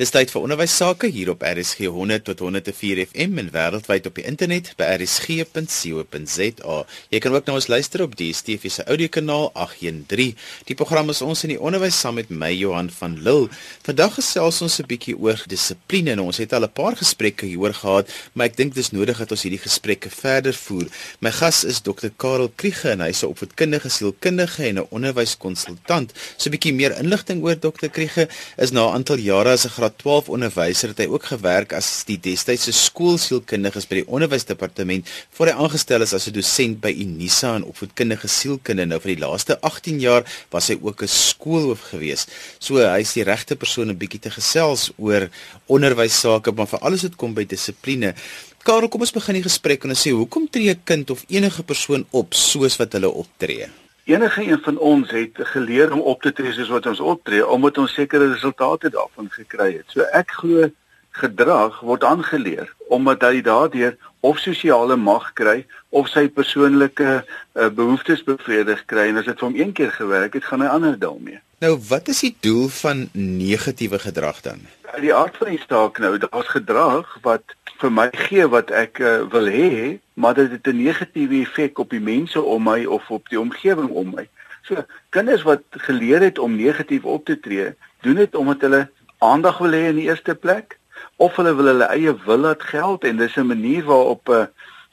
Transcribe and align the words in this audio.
Dis 0.00 0.08
tyd 0.14 0.30
vir 0.32 0.40
onderwys 0.46 0.72
sake 0.80 1.10
hier 1.12 1.28
op 1.28 1.42
RSG 1.44 1.90
100 1.92 2.22
tot 2.24 2.38
104 2.40 3.02
FM 3.10 3.36
en 3.42 3.50
wêreldwyd 3.52 4.06
op 4.08 4.14
die 4.16 4.22
internet 4.24 4.70
by 4.80 4.86
rsg.co.za. 4.94 6.76
Jy 7.12 7.18
kan 7.20 7.34
ook 7.36 7.44
na 7.44 7.56
ons 7.58 7.66
luister 7.68 8.06
op 8.06 8.14
die 8.16 8.30
DSTV 8.30 8.72
se 8.72 8.86
audiokanaal 8.88 9.50
813. 9.52 10.38
Die 10.70 10.76
program 10.78 11.12
is 11.12 11.20
ons 11.20 11.44
in 11.44 11.52
die 11.52 11.58
onderwys 11.60 11.98
saam 12.00 12.16
met 12.16 12.32
my 12.32 12.48
Johan 12.48 12.88
van 12.96 13.18
Lille. 13.20 13.50
Vandag 13.84 14.16
gesels 14.16 14.62
ons 14.64 14.78
'n 14.80 14.88
bietjie 14.88 15.18
oor 15.20 15.36
dissipline. 15.52 16.16
Nou, 16.16 16.32
ons 16.32 16.40
het 16.40 16.54
al 16.56 16.64
'n 16.64 16.72
paar 16.72 16.96
gesprekke 16.96 17.44
hieroor 17.44 17.74
gehad, 17.74 18.08
maar 18.32 18.46
ek 18.46 18.56
dink 18.56 18.74
dis 18.74 18.92
nodig 18.92 19.18
dat 19.18 19.30
ons 19.30 19.42
hierdie 19.42 19.60
gesprekke 19.60 20.08
verder 20.08 20.54
voer. 20.54 20.88
My 21.20 21.30
gas 21.30 21.64
is 21.64 21.82
Dr. 21.82 22.08
Karel 22.16 22.50
Kriege 22.56 22.88
en 22.88 23.00
hy's 23.00 23.22
'n 23.22 23.26
opvoedkundige 23.36 23.90
sielkundige 23.90 24.64
en 24.64 24.78
'n 24.78 24.86
onderwyskonsultant. 24.90 26.12
So 26.38 26.48
'n 26.48 26.56
bietjie 26.56 26.72
meer 26.72 26.96
inligting 26.96 27.44
oor 27.44 27.58
Dr. 27.58 27.88
Kriege 27.92 28.28
is 28.56 28.70
na 28.70 28.88
'n 28.88 28.94
aantal 28.94 29.18
jare 29.18 29.50
as 29.50 29.66
'n 29.66 29.89
graad 29.90 29.98
12 29.98 30.28
onderwyser 30.30 30.92
het 30.92 31.00
hy 31.02 31.08
ook 31.10 31.24
gewerk 31.30 31.72
as 31.74 32.04
die 32.06 32.18
destydse 32.18 32.72
skoolsielkundiges 32.72 33.88
by 33.88 34.00
die 34.00 34.08
onderwysdepartement 34.08 35.08
voor 35.36 35.50
hy 35.50 35.54
aangestel 35.64 36.02
is 36.02 36.14
as 36.14 36.28
'n 36.28 36.34
dosent 36.34 36.80
by 36.80 36.90
Unisa 36.90 37.56
en 37.56 37.64
opvoedkundige 37.64 38.28
sielkunde. 38.28 38.86
Nou 38.86 39.00
vir 39.00 39.16
die 39.16 39.24
laaste 39.24 39.58
18 39.60 40.00
jaar 40.00 40.24
was 40.50 40.68
hy 40.68 40.78
ook 40.80 41.02
'n 41.02 41.08
skoolhoof 41.08 41.90
gewees. 41.90 42.26
So 42.58 42.76
hy 42.76 43.00
is 43.00 43.12
die 43.12 43.24
regte 43.24 43.56
persoon 43.56 43.90
om 43.90 43.96
bietjie 43.96 44.20
te 44.20 44.30
gesels 44.30 44.92
oor 44.98 45.28
onderwys 45.66 46.20
sake, 46.20 46.52
maar 46.52 46.66
vir 46.66 46.80
alles 46.80 47.02
wat 47.02 47.16
kom 47.16 47.34
by 47.34 47.44
dissipline. 47.44 48.14
Karel, 48.62 48.88
kom 48.88 49.00
ons 49.00 49.12
begin 49.12 49.34
die 49.34 49.42
gesprek 49.42 49.84
en 49.84 49.90
ons 49.90 50.06
sê 50.06 50.10
hoekom 50.10 50.48
tree 50.50 50.70
'n 50.70 50.82
kind 50.84 51.10
of 51.10 51.24
enige 51.28 51.62
persoon 51.62 52.06
op 52.10 52.34
soos 52.34 52.76
wat 52.76 52.92
hulle 52.92 53.08
optree? 53.08 53.79
Enige 54.04 54.42
een 54.42 54.62
van 54.62 54.78
ons 54.78 55.10
het 55.10 55.36
geleer 55.52 55.92
om 55.92 56.00
op 56.00 56.22
te 56.22 56.32
tree 56.32 56.52
soos 56.52 56.68
wat 56.68 56.86
ons 56.86 57.00
optree 57.00 57.46
omdat 57.46 57.78
ons 57.78 57.94
sekere 57.94 58.30
resultate 58.32 58.90
daarvan 58.90 59.28
gekry 59.30 59.72
het. 59.76 59.86
So 59.92 60.06
ek 60.16 60.30
glo 60.40 60.70
gedrag 61.10 61.80
word 61.80 62.04
aangeleer 62.04 62.70
omdat 62.88 63.22
hy 63.22 63.42
daardeur 63.42 63.96
of 64.20 64.38
sosiale 64.38 64.96
mag 64.96 65.32
kry 65.32 65.64
of 65.88 66.08
sy 66.08 66.28
persoonlike 66.28 67.06
uh, 67.10 67.68
behoeftes 67.68 68.22
bevredig 68.26 68.84
kry 68.90 69.08
en 69.10 69.20
as 69.20 69.28
dit 69.30 69.38
vir 69.38 69.48
hom 69.48 69.56
een 69.58 69.72
keer 69.72 69.92
gewerk 69.94 70.36
het, 70.36 70.44
gaan 70.44 70.64
hy 70.64 70.68
ander 70.70 70.98
daarmee. 70.98 71.40
Nou, 71.60 71.74
wat 71.88 72.08
is 72.08 72.22
die 72.24 72.34
doel 72.40 72.68
van 72.72 73.08
negatiewe 73.12 73.98
gedrag 73.98 74.40
dan? 74.44 74.62
Die 75.00 75.14
aard 75.14 75.36
van 75.36 75.52
die 75.52 75.62
saak 75.66 75.98
nou, 76.02 76.16
daar's 76.18 76.52
gedrag 76.52 77.10
wat 77.24 77.56
vir 77.80 77.92
my 77.92 78.08
gee 78.26 78.46
wat 78.52 78.72
ek 78.76 79.00
uh, 79.00 79.20
wil 79.32 79.48
hê, 79.48 79.98
maar 80.20 80.36
dit 80.36 80.50
het 80.52 80.66
'n 80.68 80.82
negatiewe 80.82 81.40
effek 81.40 81.78
op 81.78 81.90
die 81.90 82.00
mense 82.00 82.40
om 82.40 82.62
my 82.64 82.84
of 82.84 83.10
op 83.10 83.28
die 83.28 83.40
omgewing 83.40 83.88
om 83.88 84.12
my. 84.16 84.28
So, 84.68 84.84
kinders 85.10 85.42
wat 85.42 85.64
geleer 85.70 86.20
het 86.20 86.38
om 86.38 86.56
negatief 86.56 87.04
op 87.04 87.24
te 87.24 87.40
tree, 87.40 87.72
doen 88.00 88.20
dit 88.20 88.34
omdat 88.34 88.60
hulle 88.60 88.88
aandag 89.18 89.58
wil 89.58 89.72
hê 89.72 89.88
in 89.88 90.00
die 90.00 90.08
eerste 90.08 90.34
plek 90.34 90.79
of 91.20 91.36
hulle 91.36 91.54
wil 91.54 91.68
hulle 91.72 91.88
eie 91.92 92.12
wil 92.24 92.44
laat 92.46 92.62
geld 92.72 93.04
en 93.04 93.16
dis 93.20 93.36
'n 93.36 93.46
manier 93.46 93.84
waarop 93.84 94.28
uh, 94.28 94.44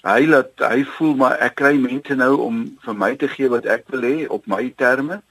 hy 0.03 0.25
laat 0.25 0.51
hy 0.71 0.83
voel 0.95 1.15
maar 1.15 1.35
ek 1.47 1.55
kry 1.61 1.75
mense 1.79 2.15
nou 2.15 2.33
om 2.47 2.57
vir 2.85 2.95
my 3.03 3.15
te 3.15 3.27
gee 3.27 3.49
wat 3.49 3.65
ek 3.65 3.87
wil 3.93 4.03
hê 4.03 4.27
op 4.27 4.43
my 4.47 4.73
terme 4.75 5.21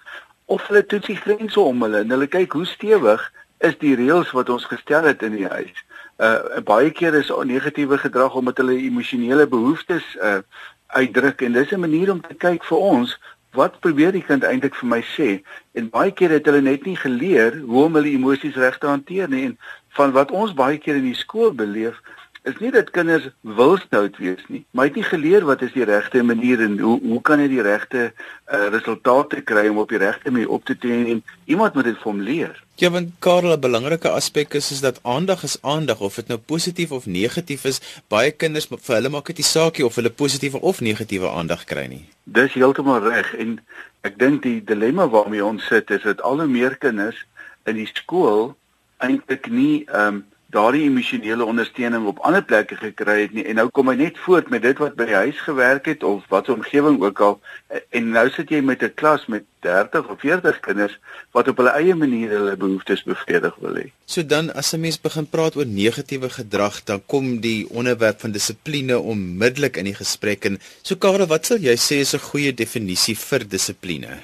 of 0.46 0.66
hulle 0.68 0.86
toets 0.86 1.06
die 1.12 1.20
grense 1.24 1.60
om 1.60 1.82
hulle 1.82 2.00
en 2.04 2.14
hulle 2.14 2.28
kyk 2.36 2.52
hoe 2.52 2.66
stewig 2.66 3.22
is 3.68 3.76
die 3.82 3.94
reëls 3.98 4.32
wat 4.36 4.48
ons 4.52 4.64
gestel 4.64 5.04
het 5.08 5.22
in 5.22 5.36
die 5.36 5.48
huis. 5.48 5.76
Uh 6.16 6.60
baie 6.64 6.90
keer 6.90 7.14
is 7.14 7.32
negatiewe 7.52 7.98
gedrag 7.98 8.34
omdat 8.34 8.60
hulle 8.62 8.76
emosionele 8.76 9.46
behoeftes 9.46 10.16
uh 10.20 10.40
uitdruk 10.86 11.42
en 11.42 11.52
dis 11.52 11.72
'n 11.72 11.80
manier 11.80 12.10
om 12.12 12.20
te 12.20 12.34
kyk 12.34 12.64
vir 12.64 12.78
ons 12.78 13.18
wat 13.56 13.80
probeer 13.84 14.12
die 14.14 14.24
kind 14.24 14.44
eintlik 14.44 14.76
vir 14.80 14.90
my 14.92 15.00
sê 15.14 15.30
en 15.78 15.90
baie 15.92 16.12
keer 16.12 16.36
het 16.36 16.46
hulle 16.48 16.62
net 16.64 16.86
nie 16.88 16.96
geleer 17.00 17.58
hoe 17.64 17.86
om 17.86 17.98
hulle 17.98 18.12
emosies 18.14 18.58
reg 18.60 18.78
te 18.78 18.90
hanteer 18.90 19.32
nie 19.32 19.46
en 19.50 19.56
van 19.98 20.12
wat 20.16 20.30
ons 20.30 20.54
baie 20.56 20.78
keer 20.78 21.00
in 21.00 21.08
die 21.08 21.18
skool 21.18 21.54
beleef 21.56 21.98
is 22.46 22.58
nie 22.62 22.70
dat 22.70 22.92
kinders 22.94 23.26
wil 23.58 23.74
stout 23.82 24.18
wees 24.22 24.42
nie, 24.52 24.62
maar 24.70 24.86
het 24.86 24.98
nie 24.98 25.06
geleer 25.06 25.44
wat 25.48 25.64
is 25.66 25.72
die 25.74 25.86
regte 25.88 26.22
manier 26.22 26.62
en 26.62 26.78
hoe 26.78 26.98
hoe 27.02 27.18
kan 27.26 27.42
hy 27.42 27.48
die 27.50 27.64
regte 27.66 28.04
uh, 28.06 28.68
resultate 28.74 29.42
kry 29.48 29.66
om 29.72 29.80
op 29.82 29.90
die 29.90 30.00
regte 30.02 30.30
manier 30.30 30.52
op 30.54 30.64
te 30.64 30.76
tree 30.78 31.16
en 31.16 31.24
iemand 31.50 31.74
moet 31.74 31.90
dit 31.90 31.98
vir 31.98 32.10
hom 32.12 32.22
leer. 32.22 32.54
Ja, 32.78 32.90
want 32.90 33.10
Karel, 33.18 33.52
'n 33.56 33.60
belangrike 33.60 34.08
aspek 34.08 34.54
is 34.54 34.70
is 34.70 34.80
dat 34.80 34.98
aandag 35.02 35.42
is 35.42 35.56
aandag 35.62 36.00
of 36.00 36.14
dit 36.14 36.26
nou 36.26 36.38
positief 36.38 36.90
of 36.92 37.06
negatief 37.06 37.64
is. 37.64 37.80
Baie 38.08 38.30
kinders 38.30 38.66
vir 38.68 38.94
hulle 38.94 39.08
maak 39.08 39.26
dit 39.26 39.36
nie 39.36 39.44
saakie 39.44 39.84
of 39.84 39.94
hulle 39.94 40.10
positiewe 40.10 40.60
of 40.60 40.80
negatiewe 40.80 41.28
aandag 41.30 41.64
kry 41.64 41.86
nie. 41.86 42.04
Dis 42.24 42.52
heeltemal 42.52 43.00
reg 43.00 43.32
en 43.34 43.60
ek 44.00 44.18
dink 44.18 44.42
die 44.42 44.60
dilemma 44.64 45.08
waarmee 45.08 45.44
ons 45.44 45.66
sit 45.66 45.90
is 45.90 46.02
dat 46.02 46.20
al 46.20 46.36
hoe 46.36 46.46
meer 46.46 46.76
kinders 46.76 47.24
in 47.64 47.80
die 47.80 47.88
skool 47.94 48.54
eintlik 48.98 49.48
nie 49.48 49.84
ehm 49.88 50.06
um, 50.06 50.24
daardie 50.54 50.84
emosionele 50.86 51.44
ondersteuning 51.44 52.06
op 52.06 52.20
ander 52.26 52.44
plekke 52.44 52.76
gekry 52.78 53.16
het 53.24 53.32
nie 53.34 53.44
en 53.50 53.58
nou 53.58 53.66
kom 53.74 53.88
hy 53.90 53.96
net 53.98 54.18
voort 54.22 54.50
met 54.52 54.62
dit 54.62 54.78
wat 54.78 54.94
by 54.98 55.08
die 55.08 55.18
huis 55.18 55.40
gewerk 55.42 55.88
het 55.90 56.06
of 56.06 56.22
wat 56.30 56.48
omgewing 56.52 57.00
ook 57.02 57.20
al 57.20 57.40
en 57.90 58.12
nou 58.14 58.28
sit 58.30 58.52
jy 58.54 58.60
met 58.62 58.82
'n 58.82 58.94
klas 58.94 59.26
met 59.26 59.44
30 59.66 60.06
of 60.06 60.20
40 60.20 60.60
kinders 60.60 60.94
wat 61.34 61.48
op 61.48 61.56
hulle 61.56 61.74
eie 61.74 61.94
manier 61.94 62.30
hulle 62.30 62.56
behoeftes 62.56 63.02
bevredig 63.02 63.54
wil 63.64 63.74
hê. 63.74 63.90
So 64.06 64.22
dan 64.22 64.52
as 64.54 64.72
'n 64.72 64.80
mens 64.80 65.00
begin 65.00 65.26
praat 65.26 65.56
oor 65.56 65.66
negatiewe 65.66 66.30
gedrag, 66.30 66.84
dan 66.84 67.02
kom 67.06 67.40
die 67.40 67.66
onderwerp 67.70 68.20
van 68.20 68.30
dissipline 68.30 68.98
onmiddellik 68.98 69.76
in 69.76 69.84
die 69.84 69.98
gesprek 69.98 70.44
en 70.44 70.58
so 70.82 70.94
Karel, 70.96 71.26
wat 71.26 71.46
sal 71.46 71.58
jy 71.58 71.76
sê 71.76 72.00
is 72.00 72.14
'n 72.14 72.28
goeie 72.30 72.54
definisie 72.54 73.16
vir 73.16 73.48
dissipline? 73.48 74.22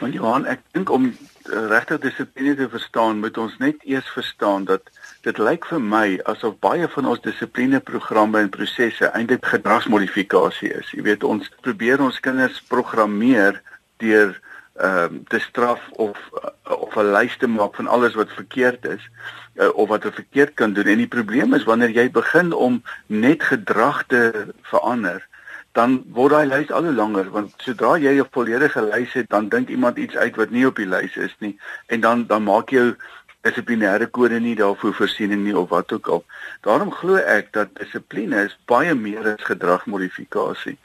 Want 0.00 0.14
Johan, 0.14 0.46
ek 0.46 0.60
dink 0.72 0.90
om 0.90 1.16
regtig 1.44 2.00
dissipline 2.00 2.56
te 2.56 2.68
verstaan, 2.68 3.20
moet 3.20 3.38
ons 3.38 3.56
net 3.58 3.76
eers 3.84 4.08
verstaan 4.14 4.64
dat 4.64 4.82
dit 5.26 5.38
lyk 5.38 5.66
vir 5.68 5.80
my 5.84 6.06
asof 6.32 6.56
baie 6.64 6.88
van 6.88 7.08
ons 7.12 7.20
dissiplineprogramme 7.24 8.40
en 8.40 8.52
prosesse 8.52 9.10
eintlik 9.12 9.44
gedragsmodifikasie 9.52 10.72
is. 10.78 10.92
Jy 10.96 11.04
weet, 11.08 11.24
ons 11.24 11.50
probeer 11.64 12.00
ons 12.00 12.20
kinders 12.24 12.62
programmeer 12.72 13.60
deur 14.04 14.32
ehm 14.80 15.16
uh, 15.20 15.20
te 15.28 15.38
straf 15.44 15.80
of 16.00 16.16
of 16.64 16.96
'n 16.96 17.12
lys 17.12 17.36
te 17.36 17.46
maak 17.46 17.74
van 17.76 17.86
alles 17.86 18.14
wat 18.14 18.30
verkeerd 18.32 18.84
is 18.86 19.02
uh, 19.60 19.68
of 19.74 19.88
wat 19.88 20.02
hulle 20.02 20.14
verkeerd 20.14 20.54
kan 20.54 20.72
doen. 20.72 20.88
En 20.88 21.02
die 21.02 21.14
probleem 21.16 21.54
is 21.54 21.68
wanneer 21.68 21.90
jy 21.90 22.10
begin 22.10 22.52
om 22.52 22.82
net 23.06 23.42
gedrag 23.42 24.04
te 24.06 24.46
verander, 24.62 25.26
dan 25.72 26.00
word 26.16 26.32
daai 26.34 26.46
lys 26.46 26.70
al 26.74 26.88
hoe 26.88 26.94
langer 26.94 27.28
want 27.34 27.52
sodra 27.62 27.92
jy 27.98 28.16
'n 28.18 28.32
volledige 28.34 28.82
lys 28.82 29.12
het, 29.12 29.28
dan 29.30 29.48
dink 29.48 29.68
iemand 29.68 29.98
iets 29.98 30.16
uit 30.16 30.36
wat 30.36 30.50
nie 30.50 30.66
op 30.66 30.76
die 30.76 30.88
lys 30.88 31.16
is 31.16 31.34
nie 31.38 31.58
en 31.86 32.00
dan 32.00 32.26
dan 32.26 32.42
maak 32.42 32.70
jy 32.70 32.94
dissiplinêre 33.46 34.06
kode 34.06 34.40
nie 34.40 34.56
daarvoor 34.56 34.94
voorsiening 34.94 35.44
nie 35.44 35.56
of 35.56 35.68
wat 35.68 35.92
ook 35.92 36.08
al. 36.08 36.24
Daarom 36.66 36.92
glo 36.92 37.16
ek 37.16 37.52
dat 37.56 37.72
dissipline 37.78 38.44
is 38.48 38.56
baie 38.68 38.94
meer 38.94 39.32
as 39.32 39.46
gedragmodifikasie. 39.48 40.76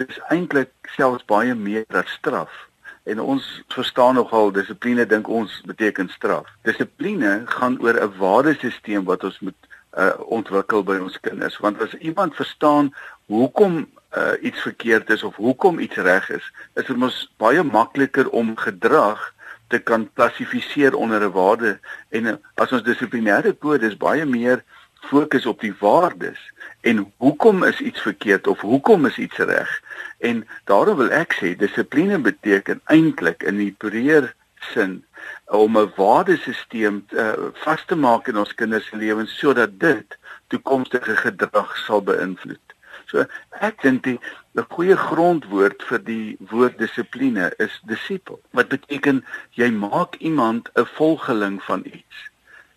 Dit 0.00 0.10
is 0.10 0.18
eintlik 0.34 0.72
selfs 0.96 1.24
baie 1.30 1.54
meer 1.54 1.86
as 2.02 2.10
straf. 2.18 2.66
En 3.06 3.20
ons 3.20 3.46
verstaan 3.72 4.18
nogal 4.18 4.52
dissipline 4.52 5.06
dink 5.06 5.28
ons 5.28 5.60
beteken 5.66 6.10
straf. 6.12 6.50
Dissipline 6.66 7.42
gaan 7.46 7.78
oor 7.80 7.96
'n 8.02 8.18
waardesisteem 8.18 9.04
wat 9.04 9.24
ons 9.24 9.40
moet 9.40 9.60
uh, 9.98 10.14
ontwikkel 10.18 10.82
by 10.82 10.98
ons 10.98 11.20
kinders. 11.20 11.58
Want 11.58 11.80
as 11.82 11.94
iemand 11.94 12.34
verstaan 12.34 12.94
hoekom 13.26 13.86
uh, 14.16 14.32
iets 14.40 14.60
verkeerd 14.60 15.10
is 15.10 15.22
of 15.22 15.36
hoekom 15.36 15.78
iets 15.78 15.96
reg 15.96 16.30
is, 16.30 16.52
is 16.74 16.86
dit 16.86 16.96
mos 16.96 17.30
baie 17.36 17.62
makliker 17.62 18.28
om 18.30 18.56
gedrag 18.56 19.34
te 19.70 19.78
kan 19.78 20.08
klassifiseer 20.18 20.94
onder 20.94 21.22
'n 21.22 21.32
waarde 21.32 21.78
en 22.08 22.26
eh, 22.26 22.36
as 22.54 22.72
ons 22.72 22.82
dissiplinêre 22.82 23.52
kodes 23.52 23.96
baie 23.96 24.26
meer 24.26 24.64
fokus 25.10 25.46
op 25.46 25.60
die 25.60 25.74
waardes 25.80 26.40
en 26.80 27.12
hoekom 27.16 27.64
is 27.64 27.80
iets 27.80 28.00
verkeerd 28.00 28.46
of 28.46 28.60
hoekom 28.60 29.06
is 29.06 29.18
iets 29.18 29.36
reg 29.36 29.70
en 30.18 30.46
daarom 30.64 30.96
wil 30.96 31.10
ek 31.10 31.32
sê 31.40 31.56
dissipline 31.56 32.18
beteken 32.18 32.80
eintlik 32.84 33.42
in 33.42 33.56
die 33.56 33.74
breër 33.78 34.34
sin 34.72 35.04
om 35.46 35.78
'n 35.78 35.92
waardesisteem 35.96 37.06
uh, 37.10 37.32
vas 37.64 37.84
te 37.86 37.96
maak 37.96 38.28
in 38.28 38.38
ons 38.38 38.54
kinders 38.54 38.86
se 38.86 38.96
lewens 38.96 39.38
sodat 39.38 39.80
dit 39.80 40.18
toekomstige 40.46 41.16
gedrag 41.16 41.76
sal 41.86 42.02
beïnvloed. 42.02 42.66
So 43.10 43.24
ek 43.60 43.82
dink 43.82 44.04
die 44.06 44.18
'n 44.58 44.66
goeie 44.74 44.96
grondwoord 44.96 45.82
vir 45.88 46.00
die 46.04 46.36
woord 46.50 46.78
dissipline 46.78 47.52
is 47.64 47.74
disipel. 47.86 48.40
Wat 48.50 48.68
beteken 48.72 49.22
jy 49.54 49.68
maak 49.70 50.16
iemand 50.18 50.70
'n 50.74 50.86
volgeling 50.98 51.62
van 51.62 51.84
iets. 51.86 52.16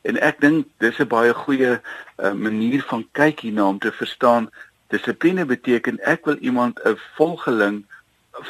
En 0.02 0.20
ek 0.30 0.42
dink 0.42 0.68
dis 0.78 1.00
'n 1.00 1.08
baie 1.08 1.34
goeie 1.34 1.72
uh, 1.80 2.32
manier 2.32 2.84
van 2.92 3.08
kyk 3.12 3.40
hierna 3.40 3.66
om 3.68 3.80
te 3.80 3.92
verstaan 3.92 4.52
dissipline 4.94 5.46
beteken 5.46 6.00
ek 6.00 6.26
wil 6.26 6.38
iemand 6.38 6.80
'n 6.86 7.00
volgeling 7.18 7.86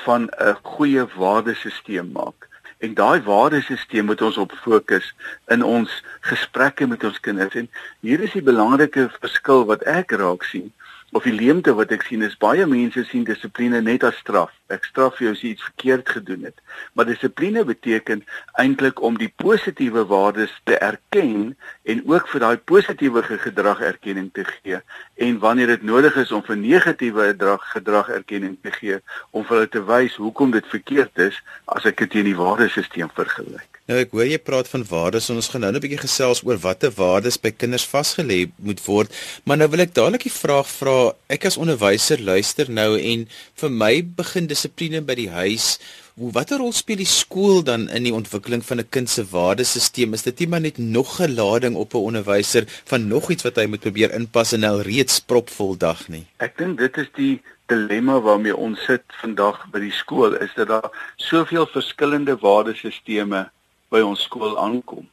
van 0.03 0.27
'n 0.27 0.57
goeie 0.61 1.07
waardesisteem 1.15 2.11
maak. 2.11 2.49
En 2.77 2.93
daai 2.93 3.21
waardesisteem 3.21 4.05
moet 4.05 4.21
ons 4.21 4.37
op 4.37 4.51
fokus 4.51 5.15
in 5.47 5.63
ons 5.63 6.03
gesprekke 6.19 6.87
met 6.87 7.03
ons 7.03 7.19
kinders. 7.19 7.55
En 7.55 7.69
hier 7.99 8.19
is 8.19 8.31
die 8.31 8.43
belangrike 8.51 9.09
verskil 9.19 9.65
wat 9.65 9.81
ek 9.83 10.11
raak 10.11 10.43
sien 10.43 10.73
of 11.13 11.23
die 11.27 11.33
leemte 11.33 11.73
wat 11.77 11.93
ek 11.95 12.05
sien 12.07 12.25
is 12.25 12.37
baie 12.41 12.65
mense 12.69 13.05
sien 13.09 13.23
dissipline 13.27 13.81
net 13.81 14.03
as 14.03 14.17
straf. 14.21 14.51
Ek 14.73 14.85
straf 14.89 15.19
jou 15.21 15.31
as 15.33 15.43
jy 15.45 15.53
iets 15.53 15.67
verkeerd 15.69 16.09
gedoen 16.09 16.47
het. 16.49 16.57
Maar 16.93 17.11
dissipline 17.11 17.63
beteken 17.65 18.23
eintlik 18.61 19.01
om 19.01 19.17
die 19.21 19.31
positiewe 19.43 20.05
waardes 20.09 20.53
te 20.69 20.77
erken 20.77 21.53
en 21.83 22.03
ook 22.09 22.27
vir 22.33 22.45
daai 22.45 22.57
positiewe 22.57 23.23
gedrag 23.23 23.81
erkenning 23.81 24.31
te 24.33 24.45
gee 24.47 24.81
en 25.21 25.39
wanneer 25.39 25.75
dit 25.75 25.83
nodig 25.85 26.15
is 26.17 26.31
om 26.31 26.43
vir 26.43 26.57
negatiewe 26.57 27.29
gedrag 27.33 27.63
gedrag 27.73 28.09
erkenning 28.09 28.57
te 28.61 28.71
gee 28.71 28.99
om 29.31 29.45
vir 29.45 29.57
hulle 29.57 29.69
te 29.69 29.83
wys 29.87 30.15
hoekom 30.21 30.51
dit 30.55 30.65
verkeerd 30.71 31.25
is 31.29 31.39
as 31.77 31.85
ek 31.89 32.03
dit 32.03 32.15
teen 32.17 32.29
die 32.29 32.37
waardesisteem 32.37 33.11
vergelyk. 33.13 33.82
Nou 33.83 33.97
ek 33.99 34.13
hoor 34.15 34.29
jy 34.29 34.37
praat 34.39 34.69
van 34.71 34.85
waardes 34.87 35.25
en 35.27 35.41
ons 35.41 35.49
gaan 35.51 35.59
nou 35.65 35.69
'n 35.75 35.81
bietjie 35.83 35.99
gesels 35.99 36.39
oor 36.47 36.55
watter 36.55 36.91
waardes 36.95 37.35
by 37.35 37.51
kinders 37.51 37.83
vasgelê 37.83 38.47
moet 38.55 38.79
word, 38.85 39.11
maar 39.43 39.57
nou 39.57 39.67
wil 39.67 39.81
ek 39.83 39.93
dadelik 39.93 40.23
die 40.23 40.31
vraag 40.31 40.69
vra, 40.71 41.11
ek 41.27 41.43
as 41.45 41.57
onderwyser 41.57 42.23
luister 42.23 42.71
nou 42.71 42.95
en 42.95 43.27
vir 43.59 43.69
my 43.69 44.01
begin 44.01 44.47
dissipline 44.47 45.01
by 45.03 45.15
die 45.15 45.27
huis. 45.27 45.79
Watter 46.15 46.59
rol 46.63 46.71
speel 46.71 46.95
die 46.95 47.09
skool 47.09 47.59
dan 47.61 47.89
in 47.89 48.07
die 48.07 48.13
ontwikkeling 48.15 48.63
van 48.63 48.79
'n 48.79 48.87
kind 48.89 49.09
se 49.09 49.25
waardesisteem? 49.25 50.13
Is 50.13 50.23
dit 50.23 50.39
nie 50.39 50.47
maar 50.47 50.61
net 50.61 50.77
nog 50.77 51.19
'n 51.19 51.35
lading 51.35 51.75
op 51.75 51.93
'n 51.93 52.07
onderwyser 52.07 52.63
van 52.85 53.07
nog 53.09 53.31
iets 53.31 53.43
wat 53.43 53.57
hy 53.57 53.65
moet 53.65 53.81
probeer 53.81 54.13
inpas 54.13 54.53
in 54.53 54.63
'n 54.63 54.81
reeds 54.81 55.19
propvol 55.19 55.75
dag 55.77 56.07
nie? 56.07 56.25
Ek 56.39 56.57
dink 56.57 56.79
dit 56.79 56.97
is 56.97 57.11
die 57.15 57.41
dilemma 57.67 58.21
waarmee 58.21 58.55
ons 58.55 58.79
sit 58.85 59.03
vandag 59.21 59.67
by 59.71 59.79
die 59.79 59.91
skool 59.91 60.35
is 60.35 60.53
dat 60.55 60.67
daar 60.67 60.89
soveel 61.17 61.67
verskillende 61.67 62.37
waardesisteme 62.37 63.49
by 63.93 64.01
ons 64.01 64.25
skool 64.27 64.57
aankom. 64.59 65.07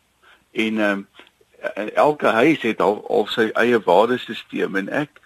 En 0.53 0.79
ehm 0.79 1.05
um, 1.05 1.09
elke 1.95 2.27
huis 2.27 2.63
het 2.65 2.81
al 2.81 3.03
al 3.13 3.27
sy 3.29 3.51
eie 3.61 3.79
waardesisteem 3.85 4.79
en 4.81 4.89
ek 5.03 5.21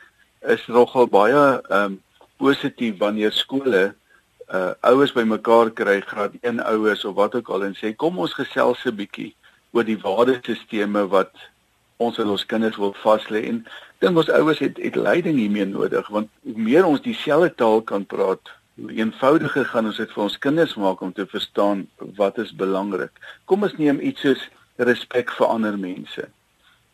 is 0.54 0.66
nogal 0.66 1.06
baie 1.06 1.44
ehm 1.44 1.94
um, 1.94 2.00
positief 2.42 2.98
wanneer 2.98 3.32
skole 3.32 3.94
uh 4.52 4.72
ouers 4.90 5.12
bymekaar 5.16 5.70
kry, 5.72 6.00
graad 6.00 6.34
1 6.42 6.60
ouers 6.60 7.04
of 7.04 7.14
wat 7.14 7.34
ook 7.34 7.48
al 7.48 7.64
en 7.64 7.76
sê 7.78 7.94
kom 7.96 8.18
ons 8.18 8.34
gesels 8.34 8.84
'n 8.84 8.96
bietjie 8.96 9.32
oor 9.72 9.84
die 9.84 9.98
waardesisteme 9.98 11.06
wat 11.08 11.32
ons 11.96 12.18
aan 12.18 12.30
ons 12.34 12.46
kinders 12.46 12.76
wil 12.76 12.94
vaslê 13.04 13.44
en 13.48 13.64
dink 13.98 14.16
ons 14.16 14.28
ouers 14.28 14.58
het 14.58 14.76
het 14.82 14.96
leiding 14.96 15.38
hiermee 15.38 15.64
nodig 15.64 16.08
want 16.08 16.28
hoe 16.42 16.58
meer 16.68 16.84
ons 16.84 17.00
dieselfde 17.00 17.54
taal 17.54 17.82
kan 17.82 18.04
praat 18.04 18.52
hoe 18.80 18.92
eenvoudiger 18.92 19.64
gaan 19.70 19.86
ons 19.90 20.00
dit 20.02 20.12
vir 20.12 20.22
ons 20.24 20.38
kinders 20.46 20.74
maak 20.80 21.02
om 21.04 21.12
te 21.14 21.26
verstaan 21.30 21.84
wat 22.18 22.38
is 22.42 22.54
belangrik. 22.54 23.12
Kom 23.44 23.62
ons 23.66 23.76
neem 23.78 24.00
iets 24.00 24.24
soos 24.26 24.48
respek 24.76 25.30
vir 25.38 25.46
ander 25.46 25.78
mense. 25.78 26.26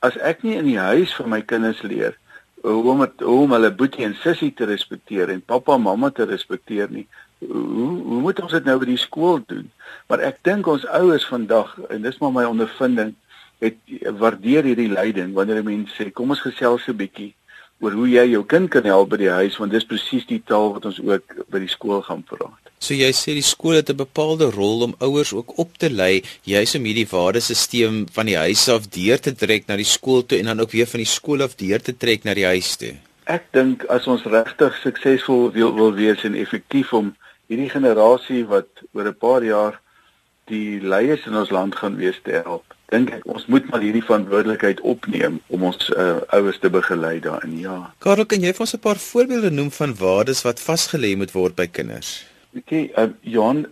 As 0.05 0.17
ek 0.17 0.45
nie 0.45 0.59
in 0.61 0.69
die 0.69 0.81
huis 0.81 1.15
vir 1.17 1.29
my 1.29 1.41
kinders 1.41 1.81
leer 1.83 2.17
hoe 2.61 2.91
om 2.93 3.01
het, 3.01 3.23
hoe 3.25 3.47
om 3.47 3.55
hulle 3.57 3.71
boetie 3.73 4.05
en 4.05 4.15
sussie 4.21 4.51
te 4.53 4.67
respekteer 4.69 5.33
en 5.33 5.41
pappa 5.41 5.79
en 5.79 5.87
mamma 5.87 6.11
te 6.13 6.27
respekteer 6.29 6.91
nie, 6.93 7.07
hoe 7.41 7.89
hoe 8.05 8.21
moet 8.21 8.41
ons 8.45 8.53
dit 8.53 8.67
nou 8.69 8.77
by 8.83 8.91
die 8.91 9.01
skool 9.01 9.41
doen? 9.49 9.71
Maar 10.13 10.27
ek 10.29 10.43
dink 10.45 10.69
ons 10.69 10.85
ouers 11.01 11.25
vandag 11.31 11.73
en 11.89 12.05
dis 12.05 12.21
maar 12.21 12.35
my 12.37 12.45
ondervinding 12.51 13.15
het 13.65 13.81
waardeer 14.21 14.69
hierdie 14.69 14.91
leiding 14.93 15.33
wanneer 15.37 15.65
mense 15.65 15.97
sê 15.97 16.11
kom 16.13 16.37
ons 16.37 16.45
gesels 16.45 16.89
'n 16.89 16.97
bietjie 16.97 17.33
oor 17.81 17.95
hoe 17.97 18.09
jy 18.09 18.27
jou 18.35 18.43
kind 18.45 18.69
kan 18.73 18.85
help 18.89 19.13
by 19.13 19.19
die 19.23 19.33
huis 19.33 19.57
want 19.61 19.73
dis 19.73 19.87
presies 19.89 20.27
die 20.29 20.41
taal 20.47 20.75
wat 20.75 20.87
ons 20.91 21.01
ook 21.01 21.37
by 21.53 21.63
die 21.63 21.71
skool 21.73 22.03
gaan 22.05 22.23
praat. 22.29 22.71
So 22.81 22.97
jy 22.97 23.11
sê 23.17 23.35
die 23.37 23.45
skool 23.45 23.77
het 23.77 23.91
'n 23.91 23.97
bepaalde 23.97 24.51
rol 24.53 24.85
om 24.87 24.95
ouers 25.01 25.33
ook 25.33 25.59
op 25.59 25.77
te 25.79 25.91
lei 25.91 26.23
juis 26.45 26.75
om 26.75 26.85
hierdie 26.85 27.09
waardesisteem 27.09 28.07
van 28.13 28.27
die 28.27 28.37
huis 28.37 28.69
af 28.69 28.89
deur 28.89 29.21
te 29.21 29.33
trek 29.35 29.69
na 29.69 29.77
die 29.77 29.93
skool 29.97 30.23
toe 30.23 30.39
en 30.39 30.47
dan 30.47 30.61
ook 30.61 30.73
weer 30.73 30.87
van 30.87 31.01
die 31.05 31.13
skool 31.17 31.43
af 31.43 31.57
deur 31.57 31.81
te 31.81 31.97
trek 31.97 32.25
na 32.25 32.35
die 32.35 32.47
huis 32.47 32.77
toe. 32.77 32.95
Ek 33.27 33.45
dink 33.53 33.85
as 33.85 34.07
ons 34.07 34.25
regtig 34.25 34.77
suksesvol 34.83 35.53
wil, 35.53 35.75
wil 35.75 35.93
wees 35.95 36.25
en 36.25 36.35
effektief 36.35 36.93
om 36.93 37.15
hierdie 37.49 37.71
generasie 37.71 38.45
wat 38.45 38.69
oor 38.93 39.09
'n 39.09 39.15
paar 39.15 39.45
jaar 39.45 39.81
die 40.47 40.81
leiers 40.81 41.27
in 41.27 41.37
ons 41.37 41.51
land 41.51 41.77
gaan 41.77 41.97
wees 41.97 42.21
te 42.25 42.43
help 42.45 42.65
dink 42.91 43.11
ek 43.15 43.27
ons 43.31 43.47
moet 43.47 43.67
maar 43.71 43.83
hierdie 43.85 44.05
verantwoordelikheid 44.05 44.81
opneem 44.81 45.41
om 45.55 45.67
ons 45.71 45.91
uh, 45.95 46.21
ouers 46.37 46.59
te 46.59 46.71
begelei 46.71 47.21
daarin. 47.25 47.59
Ja. 47.63 47.79
Karel, 47.99 48.27
kan 48.27 48.43
jy 48.43 48.53
vir 48.53 48.67
ons 48.67 48.75
'n 48.75 48.85
paar 48.87 49.01
voorbeelde 49.01 49.51
noem 49.51 49.71
van 49.71 49.95
waardes 49.95 50.43
wat 50.43 50.61
vasgelê 50.61 51.17
moet 51.17 51.33
word 51.33 51.55
by 51.55 51.67
kinders? 51.67 52.27
OK, 52.57 52.73
uh, 52.73 53.11
Johan, 53.23 53.67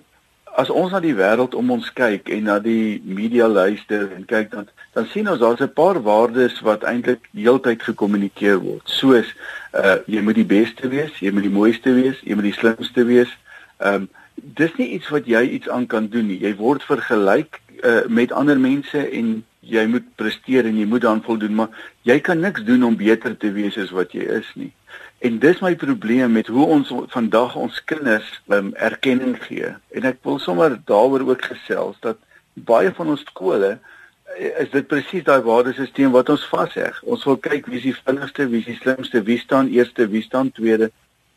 as 0.58 0.70
ons 0.70 0.92
na 0.92 1.00
die 1.00 1.14
wêreld 1.14 1.54
om 1.54 1.70
ons 1.70 1.90
kyk 1.94 2.30
en 2.34 2.48
na 2.50 2.58
die 2.58 3.00
media 3.04 3.46
luister 3.46 4.08
en 4.14 4.26
kyk 4.26 4.50
dan 4.50 4.68
dan 4.96 5.06
sien 5.12 5.28
ons 5.30 5.38
daar's 5.38 5.60
'n 5.62 5.72
paar 5.72 6.02
waardes 6.02 6.60
wat 6.66 6.82
eintlik 6.82 7.28
heeltyd 7.32 7.82
gekommunikeer 7.82 8.58
word. 8.58 8.82
Soos 8.84 9.28
uh 9.74 9.98
jy 10.06 10.20
moet 10.22 10.34
die 10.34 10.50
beste 10.58 10.88
wees, 10.88 11.12
jy 11.20 11.30
moet 11.30 11.46
die 11.46 11.58
mooiste 11.58 11.94
wees, 11.94 12.18
jy 12.24 12.34
moet 12.34 12.50
die 12.50 12.60
slimste 12.60 13.04
wees. 13.04 13.30
Ehm 13.78 13.94
um, 13.94 14.08
dis 14.34 14.74
nie 14.78 14.88
iets 14.96 15.08
wat 15.08 15.26
jy 15.26 15.42
iets 15.42 15.68
aan 15.68 15.86
kan 15.86 16.08
doen 16.08 16.26
nie. 16.26 16.40
Jy 16.40 16.54
word 16.56 16.82
vergelyk 16.82 17.60
uh, 17.82 18.06
met 18.08 18.32
ander 18.32 18.58
mense 18.60 18.98
en 18.98 19.44
jy 19.60 19.84
moet 19.90 20.06
presteer 20.16 20.66
en 20.68 20.76
jy 20.78 20.86
moet 20.88 21.04
dan 21.04 21.22
voldoen, 21.22 21.54
maar 21.54 21.68
jy 22.08 22.18
kan 22.24 22.40
niks 22.40 22.64
doen 22.64 22.84
om 22.84 22.96
beter 22.96 23.36
te 23.36 23.50
wees 23.52 23.76
as 23.78 23.92
wat 23.94 24.14
jy 24.16 24.24
is 24.38 24.48
nie. 24.54 24.72
En 25.18 25.38
dis 25.42 25.60
my 25.60 25.74
probleem 25.76 26.32
met 26.32 26.46
hoe 26.46 26.66
ons 26.66 26.92
vandag 27.10 27.56
ons 27.58 27.78
kinders 27.90 28.26
um, 28.54 28.70
erkenning 28.74 29.34
gee. 29.42 29.72
En 29.90 30.06
ek 30.06 30.20
wil 30.22 30.38
sommer 30.38 30.76
daaroor 30.86 31.26
ook 31.26 31.42
gesels 31.50 31.98
dat 32.06 32.20
baie 32.54 32.92
van 32.94 33.10
ons 33.14 33.24
skole 33.26 33.72
eh, 33.74 34.52
is 34.62 34.70
dit 34.70 34.86
presies 34.86 35.26
daai 35.26 35.42
waardesisteem 35.42 36.14
wat 36.14 36.30
ons 36.30 36.46
vasheg. 36.52 37.02
Ons 37.02 37.26
wil 37.26 37.40
kyk 37.42 37.66
wie 37.66 37.80
is 37.80 37.88
die 37.88 37.96
vinnigste, 37.98 38.46
wie 38.52 38.62
is 38.62 38.70
die 38.70 38.78
slimste, 38.78 39.24
wie 39.26 39.40
staan 39.42 39.72
eerste, 39.74 40.06
wie 40.12 40.22
staan 40.22 40.52
tweede. 40.54 40.92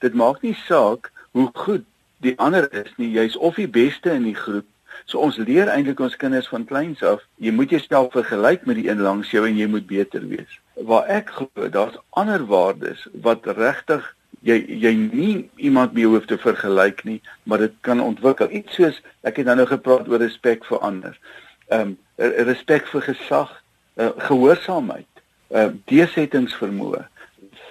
Dit 0.06 0.14
maak 0.14 0.46
nie 0.46 0.56
saak 0.68 1.10
hoe 1.34 1.50
goed 1.66 1.88
die 2.22 2.38
ander 2.38 2.70
is 2.70 2.94
nie. 3.02 3.10
Jy's 3.18 3.38
of 3.38 3.58
die 3.58 3.70
beste 3.70 4.14
in 4.14 4.30
die 4.30 4.38
groep 4.38 4.70
So 5.06 5.20
ons 5.26 5.38
leer 5.38 5.70
eintlik 5.72 6.00
ons 6.00 6.16
kinders 6.20 6.50
van 6.52 6.66
kleins 6.66 7.04
af, 7.04 7.24
jy 7.42 7.54
moet 7.56 7.74
jouself 7.74 8.12
vergelyk 8.16 8.66
met 8.70 8.80
die 8.80 8.88
een 8.90 9.02
langs 9.04 9.32
jou 9.34 9.44
en 9.48 9.58
jy 9.58 9.68
moet 9.72 9.88
beter 9.90 10.26
wees. 10.28 10.60
Waar 10.76 11.10
ek 11.12 11.32
glo, 11.36 11.70
daar's 11.70 11.98
ander 12.20 12.46
waardes 12.50 13.08
wat 13.26 13.48
regtig 13.58 14.06
jy 14.46 14.58
jy 14.82 14.94
nie 14.98 15.34
iemand 15.62 15.94
mee 15.94 16.10
hoef 16.10 16.26
te 16.30 16.38
vergelyk 16.42 17.04
nie, 17.06 17.20
maar 17.44 17.62
dit 17.62 17.74
kan 17.86 18.02
ontwikkel. 18.02 18.50
Iets 18.50 18.78
soos 18.80 19.02
ek 19.28 19.42
het 19.42 19.50
nou 19.50 19.68
gepraat 19.70 20.10
oor 20.10 20.22
respek 20.24 20.66
vir 20.70 20.82
ander. 20.86 21.18
Ehm 21.72 21.94
um, 21.94 21.98
respek 22.22 22.86
vir 22.92 23.02
gesag, 23.02 23.54
uh, 23.98 24.12
gehoorsaamheid, 24.28 25.22
ehm 25.50 25.72
uh, 25.72 25.78
deursettingsvermoë, 25.90 27.06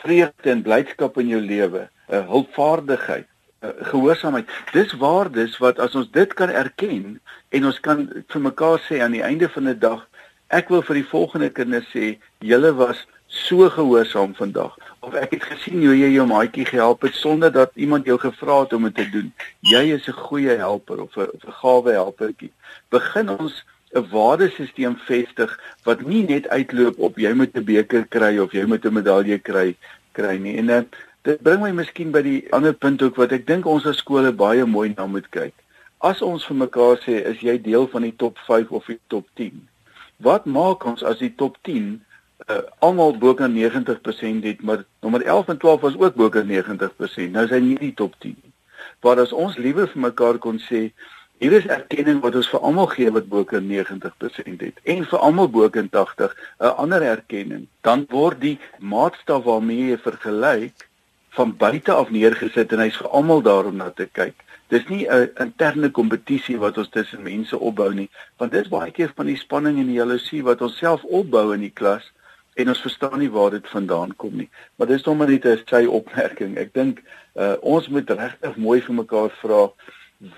vreugde 0.02 0.50
en 0.50 0.62
blydskap 0.66 1.18
in 1.22 1.28
jou 1.30 1.40
lewe, 1.44 1.84
uh, 2.08 2.22
hulpvaardigheid 2.32 3.29
gehoorsaamheid. 3.60 4.48
Dis 4.72 4.92
waardes 4.92 5.58
wat 5.58 5.78
as 5.78 5.94
ons 5.94 6.10
dit 6.10 6.34
kan 6.34 6.48
erken 6.48 7.20
en 7.48 7.64
ons 7.64 7.80
kan 7.80 8.06
vir 8.28 8.40
mekaar 8.40 8.80
sê 8.88 9.00
aan 9.00 9.16
die 9.16 9.24
einde 9.24 9.48
van 9.48 9.68
'n 9.68 9.78
dag, 9.78 10.06
ek 10.48 10.68
wil 10.68 10.82
vir 10.82 10.94
die 10.94 11.08
volgende 11.08 11.50
kinders 11.50 11.88
sê, 11.94 12.18
julle 12.38 12.74
was 12.74 13.06
so 13.26 13.68
gehoorsaam 13.70 14.34
vandag 14.34 14.76
of 15.00 15.14
ek 15.14 15.30
het 15.30 15.44
gesien 15.52 15.84
hoe 15.86 15.94
jy 15.94 16.08
jou 16.16 16.26
maatjie 16.26 16.64
gehelp 16.66 17.02
het 17.06 17.14
sonder 17.14 17.52
dat 17.52 17.70
iemand 17.74 18.04
jou 18.04 18.18
gevra 18.18 18.60
het 18.60 18.72
om 18.72 18.88
dit 18.88 18.94
te 18.94 19.10
doen. 19.10 19.32
Jy 19.60 19.94
is 19.94 20.08
'n 20.08 20.12
goeie 20.12 20.56
helper 20.56 21.02
of 21.02 21.16
'n 21.16 21.28
gawe 21.62 21.92
helpertjie. 21.92 22.52
Begin 22.88 23.28
ons 23.28 23.64
'n 23.94 24.08
waardesisteem 24.10 24.96
vestig 24.96 25.60
wat 25.84 26.00
nie 26.06 26.24
net 26.26 26.48
uitloop 26.48 26.98
op 26.98 27.18
jy 27.18 27.32
moet 27.32 27.54
'n 27.56 27.64
beker 27.64 28.06
kry 28.08 28.38
of 28.38 28.52
jy 28.52 28.64
moet 28.64 28.84
'n 28.84 28.92
medalje 28.92 29.38
kry 29.38 29.76
kry 30.12 30.36
nie. 30.36 30.56
En 30.56 30.68
uh, 30.68 30.82
Dit 31.22 31.42
bring 31.44 31.60
my 31.60 31.68
miskien 31.76 32.14
by 32.14 32.22
die 32.24 32.38
ander 32.56 32.72
punt 32.72 33.02
ook 33.04 33.18
wat 33.20 33.32
ek 33.36 33.42
dink 33.48 33.66
ons 33.68 33.84
as 33.88 33.98
skole 34.00 34.30
baie 34.32 34.64
mooi 34.64 34.94
na 34.94 35.04
moet 35.04 35.26
kyk. 35.36 35.52
As 36.00 36.22
ons 36.24 36.46
vir 36.48 36.56
mekaar 36.62 36.96
sê 37.02 37.18
is 37.28 37.42
jy 37.44 37.58
deel 37.60 37.84
van 37.92 38.06
die 38.06 38.14
top 38.22 38.40
5 38.46 38.72
of 38.78 38.88
die 38.88 38.96
top 39.12 39.26
10. 39.36 39.58
Wat 40.24 40.48
maak 40.48 40.86
ons 40.88 41.04
as 41.04 41.20
die 41.20 41.34
top 41.42 41.60
10 41.68 41.92
uh, 42.48 42.62
almal 42.80 43.12
bo 43.20 43.36
kan 43.36 43.52
90% 43.52 44.48
het, 44.48 44.64
maar 44.64 44.86
nommer 45.04 45.26
11 45.26 45.52
en 45.52 45.62
12 45.66 45.84
was 45.84 46.00
ook 46.00 46.16
bo 46.16 46.32
kan 46.32 46.48
90%. 46.48 47.36
Nou 47.36 47.44
is 47.44 47.52
hy 47.52 47.60
nie 47.68 47.76
die 47.84 47.94
top 48.00 48.16
10 48.24 48.38
nie. 48.40 48.56
Maar 49.04 49.20
as 49.28 49.36
ons 49.36 49.60
liewer 49.60 49.92
vir 49.92 50.06
mekaar 50.08 50.40
kon 50.40 50.56
sê 50.70 50.86
hier 51.40 51.52
is 51.56 51.68
erkenning 51.68 52.24
wat 52.24 52.36
ons 52.36 52.48
vir 52.48 52.64
almal 52.64 52.88
gee 52.96 53.12
wat 53.12 53.28
bo 53.28 53.44
kan 53.48 53.68
90% 53.68 54.64
het 54.64 54.80
en 54.88 55.04
vir 55.12 55.20
almal 55.20 55.52
bo 55.52 55.68
kan 55.68 55.88
80 55.92 56.32
'n 56.32 56.76
ander 56.80 57.04
erkenning, 57.04 57.68
dan 57.84 58.08
word 58.08 58.40
die 58.40 58.58
maatstaf 58.80 59.44
waarmee 59.44 59.92
jy 59.92 60.00
vergelyk 60.00 60.88
van 61.36 61.56
buite 61.56 61.92
af 61.92 62.10
neergesit 62.10 62.72
en 62.72 62.82
hy's 62.84 62.96
vir 62.98 63.08
almal 63.08 63.42
daarom 63.42 63.76
na 63.76 63.90
te 63.90 64.06
kyk. 64.06 64.34
Dis 64.70 64.86
nie 64.88 65.06
'n 65.08 65.30
interne 65.38 65.90
kompetisie 65.90 66.58
wat 66.58 66.78
ons 66.78 66.88
tussen 66.88 67.22
mense 67.22 67.58
opbou 67.58 67.92
nie, 67.94 68.08
want 68.38 68.52
dit 68.52 68.64
is 68.64 68.70
baie 68.70 68.90
keer 68.90 69.12
van 69.16 69.26
die 69.26 69.36
spanning 69.36 69.78
en 69.78 69.86
die 69.86 69.98
jaloesie 69.98 70.42
wat 70.42 70.62
ons 70.62 70.78
self 70.78 71.04
opbou 71.04 71.54
in 71.54 71.60
die 71.60 71.74
klas 71.74 72.12
en 72.54 72.68
ons 72.68 72.82
verstaan 72.82 73.18
nie 73.18 73.30
waar 73.30 73.50
dit 73.50 73.68
vandaan 73.68 74.16
kom 74.16 74.36
nie. 74.36 74.48
Maar 74.76 74.86
dis 74.86 75.02
sommer 75.02 75.28
net 75.28 75.44
'n 75.46 75.62
sy 75.66 75.86
opmerking. 75.86 76.58
Ek 76.58 76.74
dink 76.74 77.02
uh, 77.36 77.54
ons 77.60 77.88
moet 77.88 78.10
regtig 78.10 78.56
mooi 78.56 78.80
vir 78.80 78.94
mekaar 78.94 79.30
vra 79.42 79.70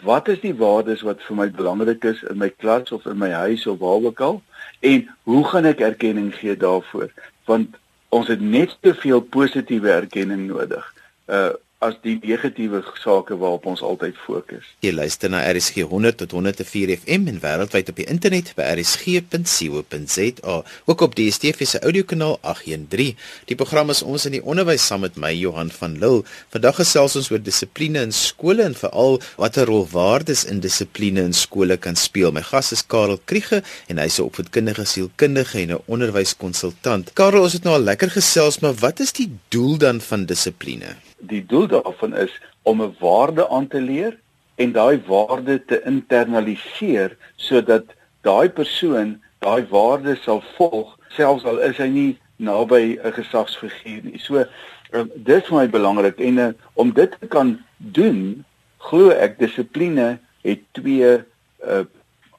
wat 0.03 0.29
is 0.29 0.41
die 0.41 0.55
waardes 0.55 1.03
wat 1.03 1.23
vir 1.27 1.37
my 1.37 1.49
belangrik 1.51 2.05
is 2.05 2.23
in 2.31 2.39
my 2.39 2.49
klas 2.49 2.93
of 2.93 3.07
in 3.07 3.19
my 3.19 3.31
huis 3.31 3.67
of 3.67 3.79
waar 3.79 4.05
ook 4.05 4.21
al 4.21 4.43
en 4.81 5.09
hoe 5.25 5.45
gaan 5.45 5.65
ek 5.65 5.81
erkenning 5.81 6.35
gee 6.35 6.57
daarvoor? 6.57 7.11
Want 7.45 7.77
ons 8.13 8.29
het 8.29 8.41
net 8.41 8.77
te 8.81 8.95
veel 8.95 9.21
positiewe 9.21 9.91
erkenning 9.91 10.47
nodig. 10.51 10.89
Uh 11.27 11.53
as 11.83 11.97
die 12.05 12.19
negatiewe 12.23 12.83
sake 13.03 13.37
waarop 13.41 13.67
ons 13.67 13.83
altyd 13.83 14.17
fokus. 14.27 14.67
Jy 14.85 14.93
luister 14.95 15.31
na 15.33 15.43
RSG 15.51 15.83
100 15.91 16.21
tot 16.23 16.35
104 16.37 16.95
FM 17.01 17.27
en 17.33 17.41
wêreldwyd 17.43 17.91
op 17.91 17.99
die 17.99 18.07
internet 18.07 18.53
by 18.59 18.69
rsg.co.za, 18.77 20.57
ook 20.87 21.01
op 21.07 21.17
die 21.19 21.29
DSTV 21.33 21.67
se 21.67 21.81
audiokanaal 21.83 22.39
813. 22.41 23.19
Die 23.51 23.59
program 23.59 23.93
is 23.95 24.03
ons 24.03 24.27
in 24.29 24.37
die 24.37 24.43
onderwys 24.43 24.87
saam 24.87 25.05
met 25.07 25.19
my 25.21 25.33
Johan 25.35 25.71
van 25.75 25.99
Lille. 26.03 26.25
Vandag 26.55 26.81
gesels 26.81 27.17
ons 27.19 27.31
oor 27.33 27.43
dissipline 27.43 28.03
in 28.09 28.15
skole 28.17 28.65
en 28.67 28.77
veral 28.79 29.21
watter 29.41 29.67
rol 29.71 29.87
waardes 29.93 30.45
in 30.51 30.63
dissipline 30.65 31.23
in 31.23 31.37
skole 31.37 31.79
kan 31.79 31.99
speel. 31.99 32.33
My 32.35 32.45
gas 32.47 32.73
is 32.77 32.85
Karel 32.87 33.21
Kriege 33.25 33.63
en 33.89 33.99
hy's 34.03 34.19
'n 34.19 34.29
opvoedkundige 34.29 34.85
sielkundige 34.85 35.59
en 35.63 35.73
'n 35.73 35.83
onderwyskonsultant. 35.87 37.13
Karel, 37.15 37.43
ons 37.43 37.53
het 37.53 37.65
nou 37.65 37.75
al 37.75 37.89
lekker 37.91 38.11
gesels, 38.11 38.61
maar 38.61 38.75
wat 38.75 39.01
is 39.01 39.13
die 39.13 39.31
doel 39.49 39.79
dan 39.79 40.01
van 40.01 40.25
dissipline? 40.27 41.12
Die 41.29 41.43
doel 41.47 41.67
daarvan 41.71 42.17
is 42.17 42.33
om 42.63 42.83
'n 42.83 42.95
waarde 42.99 43.49
aan 43.49 43.69
te 43.69 43.81
leer 43.81 44.19
en 44.55 44.73
daai 44.73 45.01
waarde 45.07 45.65
te 45.65 45.83
internaliseer 45.83 47.17
sodat 47.37 47.85
daai 48.21 48.49
persoon 48.49 49.21
daai 49.39 49.67
waarde 49.71 50.17
sal 50.17 50.43
volg 50.57 50.99
selfs 51.17 51.45
al 51.45 51.59
is 51.59 51.77
hy 51.77 51.89
nie 51.89 52.13
naby 52.37 52.99
'n 52.99 53.13
gesagsfiguur 53.13 54.03
nie. 54.03 54.19
So 54.19 54.45
um, 54.93 55.11
dis 55.15 55.47
vir 55.49 55.57
my 55.57 55.69
belangrik 55.69 56.21
en 56.21 56.39
uh, 56.39 56.51
om 56.75 56.93
dit 56.93 57.11
te 57.21 57.27
kan 57.27 57.59
doen, 57.77 58.45
glo 58.79 59.11
ek 59.11 59.39
dissipline 59.39 60.19
het 60.43 60.63
twee 60.73 61.23
uh, 61.67 61.85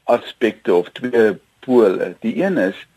aspekte 0.03 0.73
of 0.73 0.89
twee 0.91 1.37
pole. 1.59 2.15
Die 2.19 2.35
een 2.43 2.57
is 2.57 2.87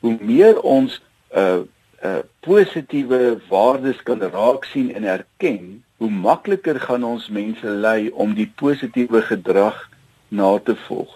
hoe 0.00 0.16
meer 0.20 0.60
ons 0.60 1.00
uh, 1.36 1.64
uh 2.04 2.18
positiewe 2.40 3.40
waardes 3.48 4.02
kan 4.02 4.22
raak 4.22 4.64
sien 4.64 4.94
en 4.94 5.04
erken, 5.04 5.84
hoe 5.96 6.10
makliker 6.10 6.80
gaan 6.80 7.04
ons 7.04 7.28
mense 7.28 7.66
lei 7.68 8.08
om 8.08 8.34
die 8.34 8.48
positiewe 8.56 9.20
gedrag 9.22 9.88
na 10.28 10.58
te 10.58 10.76
volg. 10.86 11.12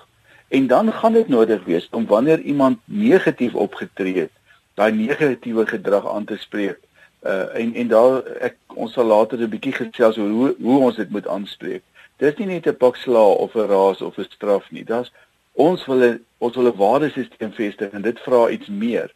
En 0.49 0.67
dan 0.67 0.93
gaan 0.93 1.13
dit 1.13 1.29
nodig 1.29 1.65
wees 1.65 1.89
om 1.91 2.07
wanneer 2.07 2.41
iemand 2.41 2.79
negatief 2.85 3.55
opgetree 3.55 4.19
het, 4.19 4.35
daai 4.75 4.93
negatiewe 4.93 5.67
gedrag 5.67 6.09
aan 6.09 6.25
te 6.25 6.37
spreek. 6.37 6.79
Uh 7.25 7.49
en 7.57 7.75
en 7.75 7.89
daar 7.89 8.21
ek 8.45 8.57
ons 8.75 8.93
sal 8.93 9.09
later 9.09 9.41
'n 9.41 9.49
bietjie 9.49 9.73
gesels 9.73 10.19
oor 10.19 10.29
hoe 10.29 10.55
hoe 10.61 10.79
ons 10.79 10.97
dit 10.97 11.11
moet 11.11 11.27
aanspreek. 11.27 11.83
Dis 12.17 12.37
nie 12.37 12.47
net 12.47 12.67
'n 12.67 12.77
pak 12.77 12.97
sla 12.97 13.25
of 13.45 13.55
'n 13.57 13.69
raas 13.73 14.03
of 14.03 14.19
'n 14.19 14.29
straf 14.31 14.71
nie. 14.71 14.85
Dit's 14.85 15.13
ons 15.53 15.87
wil 15.87 16.19
ons 16.39 16.57
wil 16.57 16.69
'n 16.69 16.77
waardesisteem 16.77 17.53
vestig 17.53 17.91
en 17.91 18.03
dit 18.03 18.21
vra 18.21 18.49
iets 18.49 18.69
meer. 18.69 19.11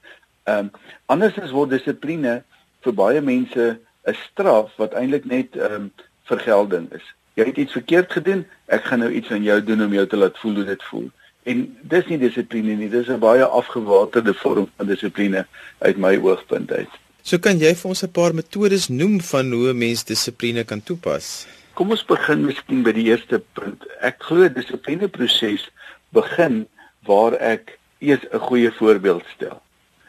Ehm 0.49 0.59
um, 0.59 0.71
andersins 1.13 1.53
word 1.53 1.75
dissipline 1.75 2.35
vir 2.85 2.95
baie 3.03 3.21
mense 3.21 3.65
'n 4.09 4.17
straf 4.25 4.77
wat 4.81 4.97
eintlik 4.97 5.25
net 5.25 5.57
ehm 5.57 5.75
um, 5.75 5.93
vergelding 6.31 6.89
is. 6.99 7.07
Jy 7.39 7.45
het 7.51 7.59
iets 7.63 7.77
verkeerd 7.79 8.13
gedoen, 8.13 8.47
ek 8.67 8.85
gaan 8.89 9.05
nou 9.05 9.11
iets 9.13 9.31
aan 9.31 9.45
jou 9.47 9.59
doen 9.65 9.85
om 9.85 9.93
jou 9.95 10.07
te 10.07 10.17
laat 10.17 10.39
voel 10.39 10.55
hoe 10.61 10.65
dit 10.65 10.83
voel. 10.91 11.11
En 11.49 11.61
dis 11.93 12.09
nie 12.11 12.19
dissipline 12.19 12.75
nie, 12.77 12.89
dis 12.91 13.09
'n 13.09 13.21
baie 13.21 13.45
afgewaterde 13.45 14.35
vorm 14.35 14.67
van 14.77 14.87
dissipline 14.87 15.47
uit 15.79 15.97
my 15.97 16.17
oogpunt 16.17 16.73
uit. 16.73 16.91
So 17.23 17.39
kan 17.39 17.59
jy 17.59 17.75
vir 17.75 17.89
ons 17.89 18.03
'n 18.05 18.11
paar 18.11 18.35
metodes 18.35 18.89
noem 18.89 19.21
van 19.21 19.53
hoe 19.53 19.71
'n 19.71 19.79
mens 19.79 20.05
dissipline 20.05 20.65
kan 20.65 20.83
toepas? 20.83 21.47
Kom 21.75 21.91
ons 21.91 22.05
begin 22.05 22.45
miskien 22.45 22.83
by 22.83 22.93
die 22.93 23.09
eerste 23.13 23.43
punt. 23.53 23.85
Ek 24.01 24.17
glo 24.19 24.49
dissiplineproses 24.49 25.71
begin 26.13 26.67
waar 27.07 27.35
ek 27.35 27.79
eers 28.01 28.25
'n 28.33 28.39
goeie 28.39 28.73
voorbeeld 28.73 29.25
stel. 29.37 29.63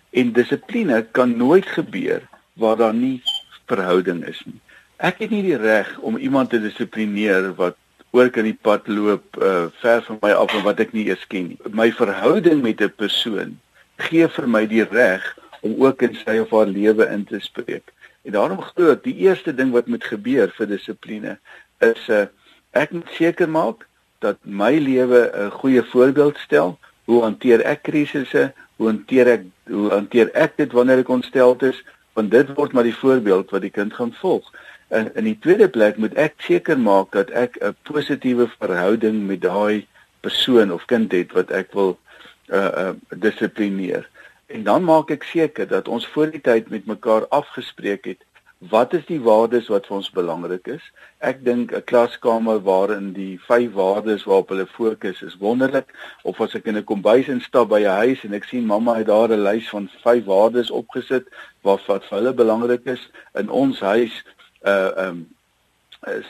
En 0.10 0.32
dissipline 0.34 1.06
kan 1.12 1.38
nooit 1.38 1.66
gebeur 1.66 2.22
waar 2.54 2.78
daar 2.78 2.94
nie 2.94 3.22
verhouding 3.66 4.26
is 4.26 4.42
nie. 4.46 4.60
Ek 4.98 5.22
het 5.24 5.30
nie 5.32 5.44
die 5.46 5.58
reg 5.58 5.92
om 6.04 6.18
iemand 6.18 6.50
te 6.50 6.60
dissiplineer 6.60 7.54
wat 7.60 7.78
oor 8.12 8.30
kan 8.34 8.48
die 8.48 8.58
pad 8.58 8.88
loop 8.90 9.38
uh, 9.38 9.68
ver 9.82 10.02
van 10.08 10.18
my 10.24 10.32
af 10.34 10.54
en 10.58 10.66
wat 10.66 10.82
ek 10.82 10.96
nie 10.98 11.06
eers 11.12 11.26
ken 11.30 11.52
nie. 11.52 11.60
My 11.70 11.92
verhouding 11.94 12.64
met 12.66 12.82
'n 12.82 12.94
persoon 12.98 13.60
gee 14.02 14.28
vir 14.28 14.48
my 14.48 14.66
die 14.66 14.84
reg 14.84 15.24
om 15.62 15.76
ook 15.86 16.02
in 16.02 16.16
sy 16.16 16.40
of 16.42 16.52
haar 16.56 16.68
lewe 16.68 17.06
in 17.06 17.24
te 17.26 17.40
spreek. 17.40 17.94
En 18.26 18.32
daarom 18.32 18.62
glo 18.62 18.92
ek 18.92 19.04
die 19.04 19.16
eerste 19.28 19.54
ding 19.54 19.72
wat 19.72 19.88
moet 19.88 20.04
gebeur 20.04 20.50
vir 20.58 20.68
dissipline 20.68 21.38
is 21.80 22.02
'n 22.08 22.26
uh, 22.26 22.26
ek 22.72 22.92
moet 22.92 23.10
seker 23.18 23.50
maak 23.50 23.86
dat 24.20 24.38
my 24.44 24.74
lewe 24.78 25.32
'n 25.32 25.52
goeie 25.52 25.84
voorbeeld 25.84 26.38
stel. 26.38 26.78
Hoe 27.06 27.22
hanteer 27.24 27.62
ek 27.62 27.84
krisisse? 27.84 28.54
Hoe 28.80 28.88
hanteer 28.88 29.28
ek 29.28 29.48
hoe 29.70 29.90
hanteer 29.92 30.32
ek 30.34 30.56
dit 30.58 30.72
wanneer 30.72 31.04
ek 31.04 31.12
ontsteld 31.12 31.64
is? 31.68 31.80
Want 32.18 32.32
dit 32.32 32.52
word 32.56 32.74
maar 32.74 32.88
die 32.88 32.96
voorbeeld 32.96 33.52
wat 33.52 33.66
die 33.68 33.76
kind 33.76 33.94
gaan 33.94 34.14
volg. 34.22 34.48
En 34.90 35.12
in 35.20 35.28
die 35.28 35.38
tweede 35.44 35.68
plek 35.70 36.00
moet 36.02 36.16
ek 36.18 36.40
seker 36.42 36.80
maak 36.80 37.12
dat 37.14 37.30
ek 37.36 37.60
'n 37.60 37.76
positiewe 37.84 38.48
verhouding 38.56 39.28
met 39.28 39.44
daai 39.44 39.86
persoon 40.24 40.72
of 40.72 40.86
kind 40.88 41.12
het 41.12 41.36
wat 41.36 41.52
ek 41.52 41.76
wil 41.76 42.00
uh 42.48 42.72
uh 42.84 42.94
dissiplineer. 43.28 44.08
En 44.48 44.64
dan 44.64 44.84
maak 44.84 45.12
ek 45.12 45.24
seker 45.24 45.68
dat 45.68 45.88
ons 45.88 46.08
voor 46.08 46.32
die 46.32 46.42
tyd 46.42 46.70
met 46.70 46.88
mekaar 46.88 47.28
afgespreek 47.28 48.06
het 48.06 48.24
wat 48.60 48.94
is 48.94 49.06
die 49.08 49.22
waardes 49.24 49.70
wat 49.72 49.86
vir 49.88 49.96
ons 49.96 50.10
belangrik 50.12 50.68
is? 50.68 50.84
Ek 51.24 51.44
dink 51.44 51.72
'n 51.72 51.84
klaskamer 51.88 52.60
waarin 52.60 53.14
die 53.14 53.40
vyf 53.48 53.72
waardes 53.74 54.24
waarop 54.24 54.50
hulle 54.50 54.68
fokus 54.68 55.22
is 55.22 55.38
wonderlik. 55.40 55.88
Of 56.24 56.42
as 56.42 56.56
ek 56.56 56.68
in 56.68 56.78
'n 56.78 56.84
kombuis 56.84 57.28
instap 57.28 57.70
by 57.70 57.80
'n 57.80 57.98
huis 58.04 58.24
en 58.24 58.34
ek 58.34 58.44
sien 58.44 58.66
mamma 58.66 58.96
het 58.96 59.08
daar 59.08 59.32
'n 59.32 59.44
lys 59.44 59.70
van 59.70 59.90
vyf 60.04 60.26
waardes 60.26 60.72
opgesit 60.72 61.26
wat 61.64 61.86
wat 61.88 62.04
vir 62.06 62.18
hulle 62.20 62.34
belangrik 62.34 62.86
is 62.86 63.10
in 63.36 63.50
ons 63.50 63.80
huis 63.80 64.24
uh 64.66 64.92
um 65.08 65.28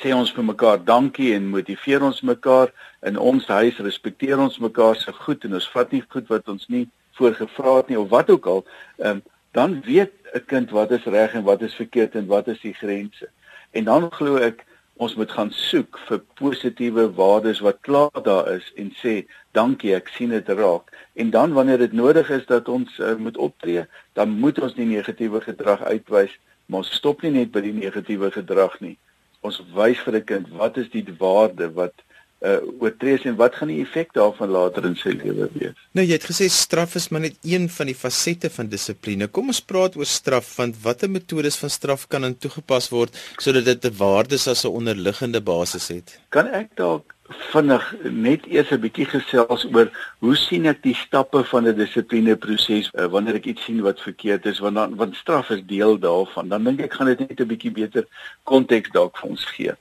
sê 0.02 0.14
ons 0.14 0.32
vir 0.32 0.44
mekaar 0.44 0.86
dankie 0.86 1.34
en 1.34 1.50
motiveer 1.50 2.04
ons 2.04 2.22
mekaar. 2.22 2.72
In 3.02 3.18
ons 3.18 3.48
huis 3.48 3.78
respekteer 3.78 4.38
ons 4.40 4.60
mekaar 4.60 4.96
se 4.96 5.12
goed 5.12 5.44
en 5.46 5.54
ons 5.54 5.70
vat 5.70 5.92
nie 5.92 6.04
goed 6.10 6.28
wat 6.28 6.50
ons 6.50 6.68
nie 6.70 6.88
voorgevra 7.18 7.78
het 7.78 7.90
nie 7.90 8.00
of 8.00 8.10
wat 8.10 8.30
ook 8.30 8.46
al. 8.46 8.66
Um 8.98 9.22
dan 9.52 9.82
weet 9.82 10.12
'n 10.34 10.46
kind 10.46 10.70
wat 10.72 10.92
is 10.92 11.04
reg 11.04 11.34
en 11.34 11.44
wat 11.44 11.62
is 11.62 11.76
verkeerd 11.76 12.16
en 12.16 12.26
wat 12.26 12.48
is 12.48 12.60
die 12.62 12.74
grense. 12.74 13.30
En 13.72 13.84
dan 13.84 14.12
glo 14.12 14.36
ek 14.38 14.66
ons 15.00 15.16
moet 15.16 15.32
gaan 15.32 15.52
soek 15.56 15.98
vir 16.10 16.20
positiewe 16.40 17.06
waardes 17.16 17.62
wat 17.64 17.78
klaar 17.88 18.24
daar 18.24 18.50
is 18.52 18.66
en 18.82 18.90
sê 19.00 19.14
dankie 19.56 19.94
ek 19.96 20.10
sien 20.12 20.34
dit 20.36 20.50
raak 20.60 20.92
en 21.24 21.30
dan 21.36 21.54
wanneer 21.56 21.80
dit 21.80 21.96
nodig 21.96 22.28
is 22.36 22.44
dat 22.50 22.68
ons 22.68 22.98
uh, 23.00 23.14
moet 23.16 23.38
optree 23.38 23.86
dan 24.20 24.34
moet 24.44 24.60
ons 24.60 24.76
nie 24.76 24.90
negatiewe 24.90 25.40
gedrag 25.46 25.86
uitwys 25.88 26.36
maar 26.68 26.84
ons 26.84 26.92
stop 27.00 27.24
nie 27.24 27.32
net 27.38 27.54
by 27.56 27.64
die 27.64 27.76
negatiewe 27.78 28.32
gedrag 28.36 28.76
nie 28.84 28.98
ons 29.40 29.62
wys 29.78 30.04
vir 30.04 30.20
'n 30.20 30.28
kind 30.34 30.52
wat 30.60 30.82
is 30.84 30.92
die 30.92 31.06
waarde 31.24 31.72
wat 31.80 32.04
uh 32.40 32.60
oortrees 32.80 33.26
en 33.28 33.36
wat 33.36 33.56
gaan 33.60 33.68
die 33.68 33.82
effek 33.84 34.14
daarvan 34.16 34.52
later 34.54 34.86
in 34.88 34.96
sy 34.96 35.12
lewe 35.12 35.50
wees? 35.58 35.76
Nou 35.92 36.06
jy 36.06 36.16
het 36.16 36.28
gesê 36.30 36.48
straf 36.48 36.96
is 36.96 37.10
maar 37.12 37.26
net 37.26 37.36
een 37.44 37.68
van 37.70 37.92
die 37.92 37.98
fasette 37.98 38.50
van 38.54 38.72
dissipline. 38.72 39.28
Kom 39.28 39.52
ons 39.52 39.60
praat 39.60 39.98
oor 40.00 40.08
straf 40.08 40.56
want 40.56 40.80
watter 40.84 41.12
metodes 41.12 41.60
van 41.60 41.74
straf 41.74 42.08
kan 42.08 42.24
dan 42.24 42.38
toegepas 42.40 42.90
word 42.96 43.16
sodat 43.38 43.66
dit 43.66 43.86
'n 43.92 43.98
waardes 44.00 44.48
as 44.48 44.64
'n 44.64 44.72
onderliggende 44.72 45.42
basis 45.42 45.88
het? 45.88 46.20
Kan 46.30 46.48
ek 46.48 46.76
dalk 46.76 47.16
vinnig 47.52 47.84
net 48.04 48.46
eers 48.48 48.72
'n 48.72 48.82
bietjie 48.82 49.06
gesels 49.06 49.66
oor 49.74 49.92
hoe 50.20 50.36
sien 50.36 50.66
ek 50.66 50.82
die 50.84 50.96
stappe 50.96 51.44
van 51.44 51.68
'n 51.68 51.76
dissiplineproses 51.76 52.90
uh, 52.94 53.06
wanneer 53.06 53.36
ek 53.36 53.46
iets 53.46 53.66
sien 53.66 53.82
wat 53.82 54.00
verkeerd 54.00 54.46
is 54.46 54.60
want 54.60 54.76
dan 54.76 54.96
want 54.96 55.16
straf 55.16 55.50
is 55.50 55.66
deel 55.66 56.00
daarvan. 56.00 56.48
Dan 56.48 56.64
dink 56.64 56.82
ek 56.82 56.94
gaan 56.94 57.08
dit 57.08 57.20
net 57.20 57.40
'n 57.40 57.48
bietjie 57.48 57.72
beter 57.72 58.08
konteks 58.44 58.90
dalk 58.92 59.18
vir 59.18 59.30
ons 59.30 59.46
gee. 59.46 59.72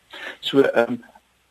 So 0.41 0.61
ehm 0.61 0.93
um, 0.93 1.05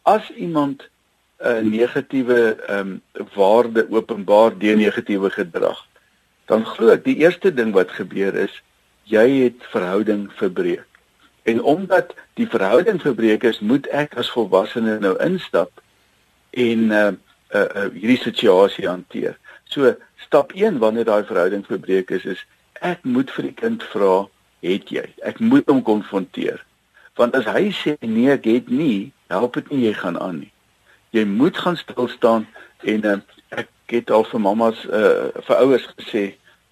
as 0.03 0.29
iemand 0.35 0.89
'n 1.37 1.69
negatiewe 1.69 2.57
ehm 2.67 3.01
um, 3.13 3.25
waarde 3.33 3.87
openbaar 3.89 4.57
deur 4.57 4.77
negatiewe 4.77 5.29
gedrag. 5.29 5.85
Dan 6.45 6.65
glo 6.65 6.89
ek 6.89 7.03
die 7.03 7.17
eerste 7.21 7.53
ding 7.53 7.73
wat 7.73 7.91
gebeur 7.91 8.33
is 8.35 8.63
jy 9.03 9.27
het 9.43 9.61
verhouding 9.69 10.31
verbreek. 10.33 10.87
En 11.43 11.61
omdat 11.61 12.15
die 12.33 12.47
verhouding 12.47 13.01
verbreek 13.01 13.43
is, 13.43 13.59
moet 13.59 13.87
ek 13.87 14.17
as 14.17 14.31
volwassene 14.33 14.97
nou 14.99 15.13
instap 15.23 15.71
en 16.51 16.91
uh 16.91 17.11
uh, 17.53 17.61
uh 17.61 17.87
hierdie 17.93 18.19
situasie 18.19 18.87
hanteer. 18.87 19.37
So 19.69 19.93
stap 20.25 20.51
1 20.51 20.81
wanneer 20.81 21.05
daai 21.05 21.23
verhouding 21.23 21.65
verbreek 21.65 22.09
is 22.11 22.25
is 22.25 22.45
ek 22.81 23.05
moet 23.05 23.31
vir 23.31 23.51
die 23.51 23.57
kind 23.61 23.83
vra, 23.93 24.27
het 24.65 24.89
jy? 24.89 25.05
Ek 25.21 25.39
moet 25.39 25.69
hom 25.69 25.81
konfronteer. 25.85 26.65
Want 27.15 27.35
as 27.37 27.45
hy 27.45 27.69
sê 27.71 27.95
nee, 28.01 28.29
ek 28.33 28.45
het 28.45 28.69
nie, 28.69 29.13
help 29.29 29.53
dit 29.53 29.69
nie 29.71 29.85
jy 29.85 29.93
gaan 29.93 30.19
aan 30.19 30.41
nie 30.41 30.51
jy 31.15 31.23
moet 31.25 31.57
gaan 31.57 31.77
stil 31.77 32.07
staan 32.07 32.47
en 32.83 33.05
uh, 33.05 33.17
ek 33.49 33.69
het 33.85 34.11
al 34.11 34.25
vir 34.27 34.43
mammas 34.43 34.83
uh, 34.85 35.29
vir 35.47 35.55
ouers 35.63 35.87
gesê 35.95 36.25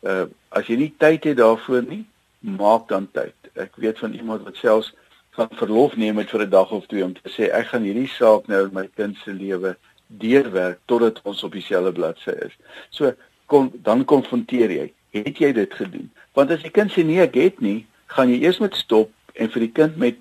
uh, 0.04 0.26
as 0.50 0.68
jy 0.68 0.78
nie 0.80 0.92
tyd 1.00 1.24
het 1.24 1.38
daarvoor 1.38 1.86
nie 1.88 2.04
maak 2.46 2.88
dan 2.92 3.08
tyd. 3.12 3.36
Ek 3.56 3.76
weet 3.82 4.00
van 4.00 4.14
iemand 4.14 4.44
wat 4.46 4.60
selfs 4.62 4.94
van 5.36 5.50
verlof 5.60 5.96
neem 5.96 6.18
het 6.22 6.30
vir 6.30 6.46
'n 6.46 6.50
dag 6.50 6.72
of 6.72 6.86
twee 6.88 7.04
om 7.04 7.14
te 7.14 7.30
sê 7.30 7.50
ek 7.52 7.72
gaan 7.72 7.84
hierdie 7.84 8.08
saak 8.08 8.48
nou 8.48 8.66
in 8.68 8.74
my 8.74 8.88
kind 8.96 9.18
se 9.24 9.34
lewe 9.34 9.76
deurwerk 10.08 10.80
totdat 10.86 11.22
ons 11.24 11.44
op 11.44 11.52
dieselfde 11.52 11.92
bladsy 11.92 12.36
is. 12.46 12.54
So 12.90 13.14
kom 13.46 13.72
dan 13.74 14.06
konfronteer 14.06 14.72
jy 14.72 14.94
het 15.16 15.38
jy 15.40 15.52
dit 15.54 15.74
gedoen? 15.74 16.12
Want 16.34 16.52
as 16.52 16.64
die 16.64 16.72
kind 16.72 16.92
sê 16.92 17.04
nee, 17.06 17.22
ek 17.24 17.36
het 17.40 17.62
nie, 17.64 17.86
gaan 18.12 18.30
jy 18.30 18.42
eers 18.44 18.60
met 18.60 18.76
stop 18.76 19.12
en 19.34 19.52
vir 19.52 19.66
die 19.68 19.72
kind 19.72 19.98
met 19.98 20.20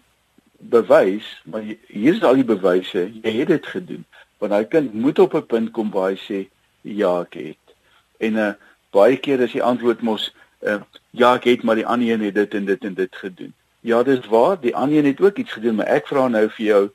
bewys, 0.58 1.42
maar 1.44 1.62
hier 1.86 2.14
is 2.14 2.22
al 2.22 2.34
die 2.34 2.44
bewyse, 2.44 3.10
jy 3.22 3.32
het 3.38 3.48
dit 3.48 3.66
gedoen. 3.66 4.04
Want 4.38 4.52
daai 4.52 4.68
kind 4.68 4.94
moet 4.94 5.18
op 5.18 5.34
'n 5.34 5.46
punt 5.46 5.70
kom 5.70 5.90
waar 5.90 6.10
hy 6.10 6.18
sê 6.18 6.46
ja, 6.80 7.20
ek 7.20 7.34
het. 7.34 7.76
En 8.18 8.36
uh 8.36 8.52
baie 8.90 9.16
keer 9.16 9.40
is 9.40 9.52
die 9.52 9.62
antwoord 9.62 10.02
mos 10.02 10.34
uh 10.62 10.80
ja, 11.10 11.34
ek 11.34 11.44
het 11.44 11.62
maar 11.62 11.74
die 11.74 11.86
ander 11.86 12.08
een 12.08 12.20
het 12.20 12.34
dit 12.34 12.54
en 12.54 12.64
dit 12.64 12.84
en 12.84 12.94
dit 12.94 13.16
gedoen. 13.16 13.52
Ja, 13.80 14.02
dis 14.02 14.26
waar, 14.26 14.60
die 14.60 14.76
ander 14.76 14.98
een 14.98 15.04
het 15.04 15.20
ook 15.20 15.38
iets 15.38 15.52
gedoen, 15.52 15.74
maar 15.74 15.86
ek 15.86 16.06
vra 16.06 16.28
nou 16.28 16.48
vir 16.50 16.66
jou, 16.66 16.90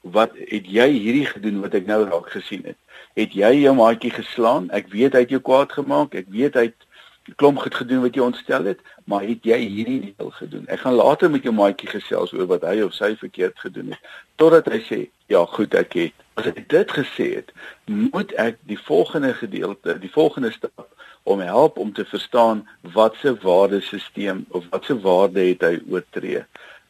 wat 0.00 0.32
het 0.36 0.66
jy 0.66 0.88
hierdie 0.90 1.26
gedoen 1.26 1.60
wat 1.60 1.74
ek 1.74 1.86
nou 1.86 2.04
raak 2.04 2.30
gesien 2.32 2.64
het? 2.64 2.76
Het 3.16 3.32
jy 3.32 3.52
jou 3.60 3.74
maatjie 3.76 4.10
geslaan? 4.10 4.70
Ek 4.70 4.88
weet 4.92 5.12
hy 5.16 5.24
het 5.24 5.32
jou 5.32 5.40
kwaad 5.40 5.72
gemaak. 5.72 6.14
Ek 6.14 6.28
weet 6.32 6.54
hy 6.54 6.68
het 6.68 6.85
klomp 7.34 7.58
goed 7.58 7.74
gedoen 7.74 8.00
wat 8.00 8.14
jy 8.14 8.22
ontstel 8.22 8.64
het, 8.64 8.80
maar 9.04 9.24
het 9.26 9.44
jy 9.44 9.58
hierdie 9.58 10.14
deel 10.16 10.30
gedoen? 10.30 10.66
Ek 10.66 10.80
gaan 10.80 10.94
later 10.94 11.30
met 11.30 11.42
jou 11.42 11.54
maatjie 11.54 11.88
gesels 11.90 12.32
oor 12.32 12.46
wat 12.46 12.62
hy 12.62 12.80
of 12.86 12.94
sy 12.94 13.14
verkeerd 13.18 13.58
gedoen 13.58 13.94
het, 13.94 14.10
totdat 14.36 14.70
hy 14.70 14.80
sê, 14.86 14.98
"Ja, 15.26 15.44
goed, 15.44 15.74
ek 15.74 15.92
het." 15.92 16.12
As 16.34 16.44
hy 16.44 16.64
dit 16.68 16.90
gesê 16.90 17.34
het, 17.34 17.52
moet 17.86 18.32
ek 18.34 18.58
die 18.62 18.78
volgende 18.78 19.34
gedeelte, 19.34 19.98
die 19.98 20.12
volgende 20.12 20.52
stap 20.52 20.88
om 21.22 21.40
help 21.40 21.78
om 21.78 21.92
te 21.92 22.04
verstaan 22.04 22.68
wat 22.80 23.14
se 23.20 23.34
waardesisteem 23.42 24.44
of 24.48 24.64
wat 24.70 24.84
se 24.84 25.00
waarde 25.00 25.40
het 25.40 25.60
hy 25.60 25.80
oortree. 25.90 26.44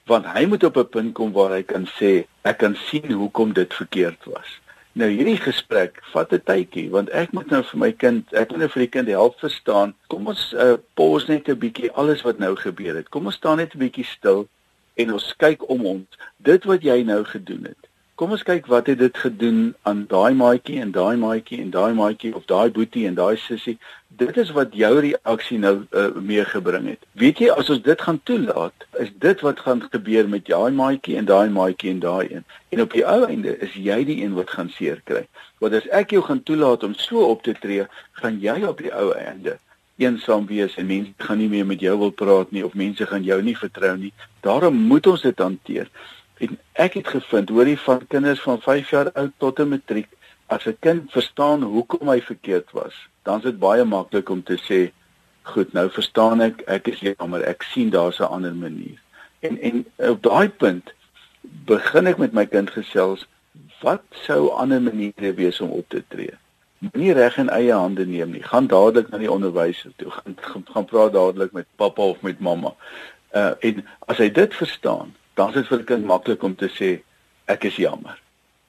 Want 0.04 0.26
hy 0.26 0.44
moet 0.44 0.64
op 0.64 0.76
'n 0.76 0.88
punt 0.88 1.14
kom 1.14 1.32
waar 1.32 1.50
hy 1.50 1.62
kan 1.62 1.86
sê, 1.86 2.26
"Ek 2.42 2.58
kan 2.58 2.76
sien 2.76 3.12
hoekom 3.12 3.52
dit 3.52 3.74
verkeerd 3.74 4.24
was." 4.24 4.60
Nou 4.96 5.10
hierdie 5.12 5.36
gesprek 5.36 5.98
vat 6.14 6.30
'n 6.32 6.40
tydjie 6.48 6.86
want 6.90 7.10
ek 7.22 7.32
moet 7.36 7.50
nou 7.52 7.58
vir 7.70 7.78
my 7.80 7.88
kind, 7.92 8.30
ek 8.32 8.50
moet 8.50 8.62
nou 8.62 8.68
vir 8.74 8.82
die 8.82 8.92
kind 8.94 9.08
help 9.12 9.34
verstaan. 9.42 9.92
Kom 10.08 10.30
ons 10.32 10.54
uh, 10.56 10.78
pause 10.96 11.28
net 11.28 11.50
'n 11.52 11.58
bietjie 11.64 11.90
alles 11.92 12.22
wat 12.24 12.38
nou 12.38 12.54
gebeur 12.56 12.96
het. 12.96 13.10
Kom 13.12 13.26
ons 13.26 13.36
staan 13.36 13.60
net 13.60 13.74
'n 13.74 13.78
bietjie 13.78 14.06
stil 14.08 14.48
en 14.96 15.12
ons 15.12 15.34
kyk 15.36 15.68
om 15.68 15.84
ons. 15.86 16.08
Dit 16.40 16.64
wat 16.64 16.80
jy 16.82 17.02
nou 17.02 17.24
gedoen 17.24 17.68
het. 17.68 17.82
Kom 18.14 18.30
ons 18.30 18.42
kyk 18.42 18.66
wat 18.72 18.86
het 18.86 18.98
dit 18.98 19.16
gedoen 19.16 19.74
aan 19.82 20.06
daai 20.08 20.32
maatjie 20.34 20.80
en 20.80 20.90
daai 20.90 21.16
maatjie 21.16 21.60
en 21.60 21.70
daai 21.70 21.92
maatjie 21.92 22.34
of 22.34 22.46
daai 22.48 22.70
boetie 22.70 23.06
en 23.06 23.14
daai 23.14 23.36
sussie. 23.36 23.76
Dit 24.16 24.36
is 24.40 24.50
wat 24.56 24.72
jou 24.72 24.92
reaksie 25.00 25.58
nou 25.58 25.74
uh, 25.90 26.06
meegebring 26.14 26.86
het. 26.88 27.02
Weet 27.20 27.40
jy 27.42 27.50
as 27.52 27.68
ons 27.72 27.82
dit 27.84 28.00
gaan 28.00 28.20
toelaat, 28.24 28.86
is 29.02 29.10
dit 29.20 29.42
wat 29.44 29.60
gaan 29.60 29.82
gebeur 29.92 30.28
met 30.32 30.46
daai 30.48 30.72
maatjie 30.72 31.18
en 31.20 31.28
daai 31.28 31.50
maatjie 31.52 31.90
en 31.90 32.00
daai 32.00 32.24
een. 32.30 32.44
En 32.72 32.80
op 32.86 32.96
die 32.96 33.04
ou 33.04 33.18
einde 33.26 33.58
is 33.66 33.74
jy 33.74 33.98
die 34.08 34.22
een 34.22 34.36
wat 34.38 34.54
gaan 34.56 34.70
seer 34.72 35.02
kry. 35.04 35.26
Want 35.60 35.76
as 35.76 35.88
ek 36.00 36.16
jou 36.16 36.22
gaan 36.24 36.42
toelaat 36.48 36.86
om 36.88 36.94
so 36.96 37.26
op 37.28 37.42
te 37.44 37.52
tree, 37.60 37.84
gaan 38.22 38.40
jy 38.40 38.62
op 38.64 38.80
die 38.80 38.92
ou 38.94 39.10
einde 39.12 39.58
eensaam 39.96 40.46
wees 40.46 40.76
en 40.76 40.86
mense 40.86 41.12
gaan 41.24 41.38
nie 41.40 41.48
meer 41.48 41.66
met 41.66 41.80
jou 41.80 41.96
wil 41.98 42.12
praat 42.12 42.50
nie 42.52 42.64
of 42.64 42.76
mense 42.76 43.06
gaan 43.08 43.24
jou 43.24 43.38
nie 43.42 43.56
vertrou 43.56 43.94
nie. 43.96 44.12
Daarom 44.44 44.76
moet 44.90 45.06
ons 45.12 45.24
dit 45.24 45.38
hanteer. 45.40 45.90
En 46.44 46.58
ek 46.72 46.98
het 47.00 47.08
gevind, 47.08 47.48
hoorie 47.48 47.78
van 47.80 48.04
kinders 48.12 48.42
van 48.44 48.60
5 48.60 48.90
jaar 48.92 49.12
oud 49.12 49.32
tot 49.38 49.60
'n 49.60 49.68
matriek, 49.68 50.08
as 50.46 50.66
'n 50.66 50.76
kind 50.80 51.12
verstaan 51.12 51.62
hoekom 51.62 52.08
hy 52.08 52.20
verkeerd 52.20 52.70
was, 52.72 52.94
dan 53.26 53.42
is 53.42 53.48
dit 53.50 53.58
baie 53.58 53.84
maklik 53.84 54.30
om 54.30 54.42
te 54.42 54.56
sê, 54.62 54.92
"Goed, 55.42 55.72
nou 55.72 55.90
verstaan 55.90 56.40
ek, 56.40 56.62
ek 56.66 56.88
is 56.88 57.00
jammer, 57.00 57.42
ek 57.42 57.62
sien 57.62 57.90
daar's 57.90 58.20
'n 58.20 58.30
ander 58.30 58.54
manier." 58.54 59.02
En 59.40 59.60
en 59.60 59.86
op 59.96 60.22
daai 60.22 60.48
punt 60.48 60.92
begin 61.64 62.06
ek 62.06 62.18
met 62.18 62.32
my 62.32 62.46
kind 62.46 62.70
gesels, 62.70 63.26
wat 63.80 64.02
sou 64.10 64.50
ander 64.50 64.82
maniere 64.82 65.34
wees 65.34 65.60
om 65.60 65.70
op 65.70 65.88
te 65.88 66.02
tree? 66.08 66.34
Moenie 66.78 67.12
reg 67.12 67.36
in 67.36 67.48
eie 67.48 67.72
hande 67.72 68.06
neem 68.06 68.30
nie. 68.30 68.42
Gaan 68.42 68.66
dadelik 68.66 69.08
na 69.08 69.18
die 69.18 69.30
onderwyser 69.32 69.92
toe. 69.96 70.10
Gaan 70.10 70.36
gaan 70.72 70.84
praat 70.84 71.12
dadelik 71.12 71.52
met 71.52 71.66
pappa 71.76 72.02
of 72.02 72.20
met 72.20 72.40
mamma. 72.40 72.74
Uh 73.32 73.52
en 73.60 73.84
as 74.06 74.18
hy 74.18 74.30
dit 74.30 74.54
verstaan, 74.54 75.14
dan 75.34 75.48
is 75.48 75.54
dit 75.54 75.66
vir 75.66 75.78
'n 75.78 75.84
kind 75.84 76.04
maklik 76.04 76.42
om 76.42 76.54
te 76.54 76.68
sê 76.68 77.02
ek 77.44 77.64
is 77.64 77.76
jammer. 77.76 78.20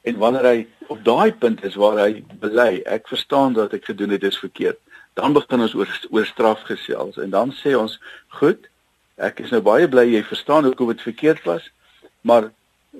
En 0.07 0.19
wanneer 0.21 0.47
hy 0.47 0.57
op 0.87 1.03
daai 1.03 1.33
punt 1.35 1.63
is 1.67 1.75
waar 1.79 1.99
hy 1.99 2.23
bely, 2.41 2.81
ek 2.87 3.09
verstaan 3.11 3.57
dat 3.57 3.73
ek 3.75 3.89
gedoen 3.89 4.13
het 4.15 4.23
is 4.27 4.39
verkeerd, 4.39 4.79
dan 5.19 5.33
begin 5.35 5.65
ons 5.65 5.75
oor 5.75 5.89
oor 6.13 6.27
straf 6.29 6.63
gesels 6.69 7.17
en 7.19 7.33
dan 7.33 7.51
sê 7.59 7.73
ons, 7.75 7.97
goed, 8.39 8.69
ek 9.17 9.41
is 9.43 9.51
nou 9.51 9.63
baie 9.65 9.89
bly 9.89 10.05
jy 10.11 10.21
verstaan 10.23 10.67
hoekom 10.69 10.93
dit 10.93 11.01
verkeerd 11.01 11.41
was, 11.49 11.65
maar 12.21 12.51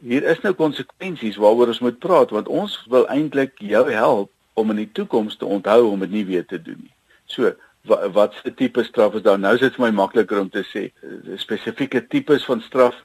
hier 0.02 0.26
is 0.30 0.42
nou 0.44 0.54
konsekwensies 0.58 1.38
waaroor 1.42 1.72
ons 1.74 1.84
moet 1.86 2.00
praat 2.02 2.34
want 2.34 2.50
ons 2.50 2.74
wil 2.92 3.08
eintlik 3.14 3.56
jou 3.62 3.86
help 3.92 4.32
om 4.58 4.74
in 4.74 4.82
die 4.84 4.92
toekoms 5.00 5.38
te 5.38 5.46
onthou 5.46 5.92
om 5.92 6.04
dit 6.06 6.14
nie 6.20 6.26
weer 6.26 6.46
te 6.46 6.60
doen 6.62 6.80
nie. 6.82 6.94
So 7.30 7.54
wat 7.88 8.10
wat 8.14 8.36
se 8.42 8.52
tipe 8.54 8.84
straf 8.84 9.16
is 9.16 9.24
daar 9.26 9.40
nou 9.40 9.54
is 9.56 9.64
dit 9.64 9.76
vir 9.78 9.86
my 9.86 9.94
makliker 10.02 10.42
om 10.42 10.50
te 10.52 10.66
sê 10.74 10.88
spesifieke 11.40 12.04
tipes 12.12 12.46
van 12.50 12.62
straf 12.66 12.98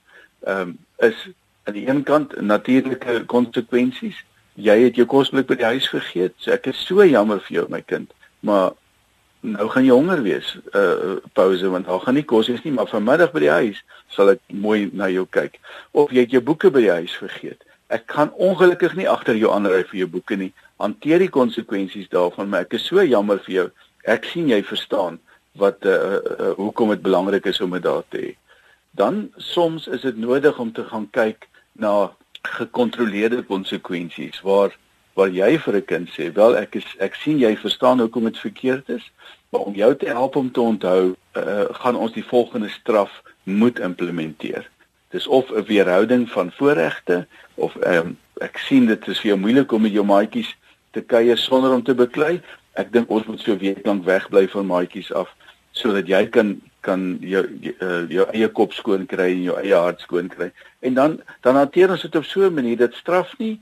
ehm 0.42 0.72
um, 0.72 0.78
is 1.06 1.28
aan 1.64 1.74
die 1.74 1.88
een 1.88 2.02
kant 2.02 2.40
natuurlike 2.40 3.24
konsekwensies. 3.26 4.24
Jy 4.54 4.76
het 4.82 4.98
jou 4.98 5.06
kosblik 5.08 5.46
by 5.48 5.56
die 5.60 5.68
huis 5.70 5.88
vergeet. 5.88 6.34
So 6.42 6.52
ek 6.52 6.68
is 6.72 6.80
so 6.86 7.04
jammer 7.06 7.40
vir 7.46 7.60
jou 7.60 7.66
my 7.72 7.80
kind, 7.86 8.10
maar 8.40 8.72
nou 9.42 9.68
gaan 9.72 9.86
jy 9.86 9.94
honger 9.94 10.22
wees. 10.22 10.52
Uh 10.76 11.18
pouse 11.38 11.68
want 11.70 11.88
daar 11.88 12.02
gaan 12.02 12.18
nie 12.18 12.26
kos 12.26 12.50
wees 12.52 12.62
nie, 12.66 12.74
maar 12.74 12.90
vanmiddag 12.90 13.32
by 13.32 13.44
die 13.46 13.52
huis 13.52 13.82
sal 14.12 14.34
ek 14.34 14.42
mooi 14.52 14.90
na 14.92 15.08
jou 15.12 15.24
kyk. 15.30 15.58
Of 15.92 16.12
jy 16.12 16.26
het 16.26 16.36
jou 16.36 16.42
boeke 16.44 16.70
by 16.70 16.84
die 16.84 16.96
huis 17.00 17.16
vergeet. 17.16 17.62
Ek 17.92 18.06
kan 18.10 18.32
ongelukkig 18.36 18.94
nie 18.96 19.08
agter 19.08 19.36
jou 19.36 19.52
aanry 19.52 19.82
vir 19.88 20.04
jou 20.04 20.10
boeke 20.18 20.36
nie. 20.36 20.52
Hanteer 20.82 21.22
die 21.22 21.32
konsekwensies 21.32 22.10
daarvan, 22.12 22.50
maar 22.50 22.66
ek 22.66 22.78
is 22.78 22.86
so 22.88 23.02
jammer 23.04 23.40
vir 23.46 23.54
jou. 23.54 23.66
Ek 24.08 24.26
sien 24.26 24.48
jy 24.50 24.62
verstaan 24.66 25.20
wat 25.60 25.84
uh, 25.86 25.96
uh 26.18 26.54
hoekom 26.58 26.94
dit 26.94 27.02
belangrik 27.04 27.46
is 27.46 27.60
om 27.60 27.74
dit 27.76 27.84
daar 27.84 28.06
te 28.08 28.18
hê 28.18 28.30
dan 28.92 29.30
soms 29.36 29.86
is 29.86 30.00
dit 30.00 30.16
nodig 30.16 30.58
om 30.58 30.72
te 30.72 30.84
gaan 30.84 31.08
kyk 31.10 31.48
na 31.72 32.12
gekontroleerde 32.42 33.42
konsekwensies 33.42 34.40
waar 34.40 34.76
waar 35.14 35.28
jy 35.28 35.58
vir 35.58 35.76
'n 35.76 35.84
kind 35.84 36.08
sê 36.08 36.32
wel 36.32 36.56
ek 36.56 36.74
is 36.74 36.86
ek 36.98 37.14
sien 37.14 37.38
jy 37.38 37.56
verstaan 37.56 38.00
hoekom 38.00 38.24
dit 38.24 38.38
verkeerd 38.38 38.88
is 38.88 39.10
maar 39.50 39.60
om 39.60 39.74
jou 39.74 39.96
te 39.96 40.06
help 40.06 40.36
om 40.36 40.50
te 40.52 40.60
onthou 40.60 41.14
uh, 41.36 41.64
gaan 41.70 41.96
ons 41.96 42.12
die 42.12 42.24
volgende 42.24 42.68
straf 42.68 43.22
moet 43.42 43.78
implementeer. 43.78 44.70
Dis 45.10 45.26
of 45.26 45.50
'n 45.50 45.64
weerhouding 45.64 46.30
van 46.30 46.52
voorregte 46.52 47.26
of 47.54 47.76
um, 47.84 48.18
ek 48.40 48.58
sien 48.58 48.86
dit 48.86 49.08
is 49.08 49.22
jou 49.22 49.36
moeilik 49.38 49.72
om 49.72 49.82
met 49.82 49.92
jou 49.92 50.04
maatjies 50.04 50.56
te 50.90 51.00
kuier 51.00 51.38
sonder 51.38 51.72
om 51.72 51.82
te 51.82 51.94
beklei 51.94 52.40
ek 52.80 52.92
dink 52.92 53.10
ons 53.12 53.26
moet 53.28 53.40
so 53.40 53.56
week 53.60 53.84
lank 53.86 54.04
wegbly 54.06 54.46
van 54.48 54.68
maatjies 54.68 55.12
af 55.12 55.32
sodat 55.76 56.08
jy 56.08 56.24
kan 56.32 56.56
kan 56.82 57.18
jou 57.20 57.42
uh, 57.80 58.02
jou 58.10 58.26
eie 58.32 58.48
kop 58.48 58.74
skoon 58.76 59.06
kry 59.06 59.30
en 59.36 59.42
jou 59.46 59.56
eie 59.60 59.74
hart 59.74 60.02
skoon 60.04 60.28
kry. 60.32 60.50
En 60.80 60.94
dan 60.98 61.20
dan 61.46 61.58
hanteer 61.60 61.90
ons 61.94 62.02
dit 62.02 62.16
op 62.18 62.26
so 62.28 62.46
'n 62.46 62.54
manier 62.54 62.76
dat 62.76 62.94
straf 62.94 63.38
nie 63.38 63.60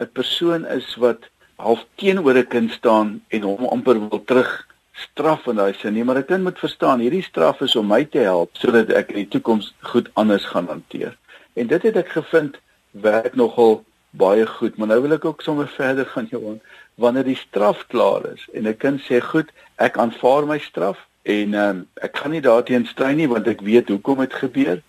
'n 0.00 0.10
persoon 0.12 0.66
is 0.66 0.96
wat 0.96 1.28
half 1.56 1.84
teenoor 1.94 2.36
'n 2.38 2.46
kind 2.46 2.70
staan 2.70 3.20
en 3.28 3.42
hom 3.42 3.66
amper 3.66 4.00
wil 4.08 4.24
terug 4.24 4.66
straf 4.92 5.46
in 5.46 5.56
daai 5.56 5.74
sin 5.74 5.94
nie, 5.94 6.04
maar 6.04 6.18
'n 6.18 6.24
kind 6.24 6.42
moet 6.42 6.58
verstaan 6.58 7.00
hierdie 7.00 7.22
straf 7.22 7.60
is 7.60 7.76
om 7.76 7.86
my 7.86 8.04
te 8.04 8.18
help 8.18 8.50
sodat 8.56 8.90
ek 8.90 9.08
in 9.10 9.24
die 9.24 9.28
toekoms 9.28 9.74
goed 9.80 10.10
anders 10.14 10.44
gaan 10.44 10.66
hanteer. 10.66 11.16
En 11.54 11.66
dit 11.66 11.82
het 11.82 11.96
ek 11.96 12.08
gevind 12.08 12.56
werk 12.90 13.34
nogal 13.34 13.84
baie 14.10 14.46
goed, 14.46 14.76
maar 14.76 14.88
nou 14.88 15.00
wil 15.00 15.12
ek 15.12 15.24
ook 15.24 15.42
sommer 15.42 15.68
verder 15.68 16.06
gaan 16.06 16.28
jou 16.30 16.60
wanneer 16.94 17.24
die 17.24 17.36
straf 17.36 17.86
klaar 17.86 18.26
is 18.32 18.48
en 18.52 18.68
'n 18.68 18.76
kind 18.76 19.00
sê 19.00 19.20
goed, 19.20 19.48
ek 19.76 19.96
aanvaar 19.96 20.46
my 20.46 20.58
straf 20.58 20.98
en 21.22 21.54
um, 21.54 21.82
ek 21.94 22.12
kan 22.18 22.30
nie 22.30 22.42
daarteen 22.42 22.86
stry 22.86 23.12
nie 23.14 23.28
want 23.30 23.46
ek 23.46 23.62
weet 23.62 23.88
hoekom 23.88 24.22
dit 24.24 24.34
gebeur. 24.34 24.80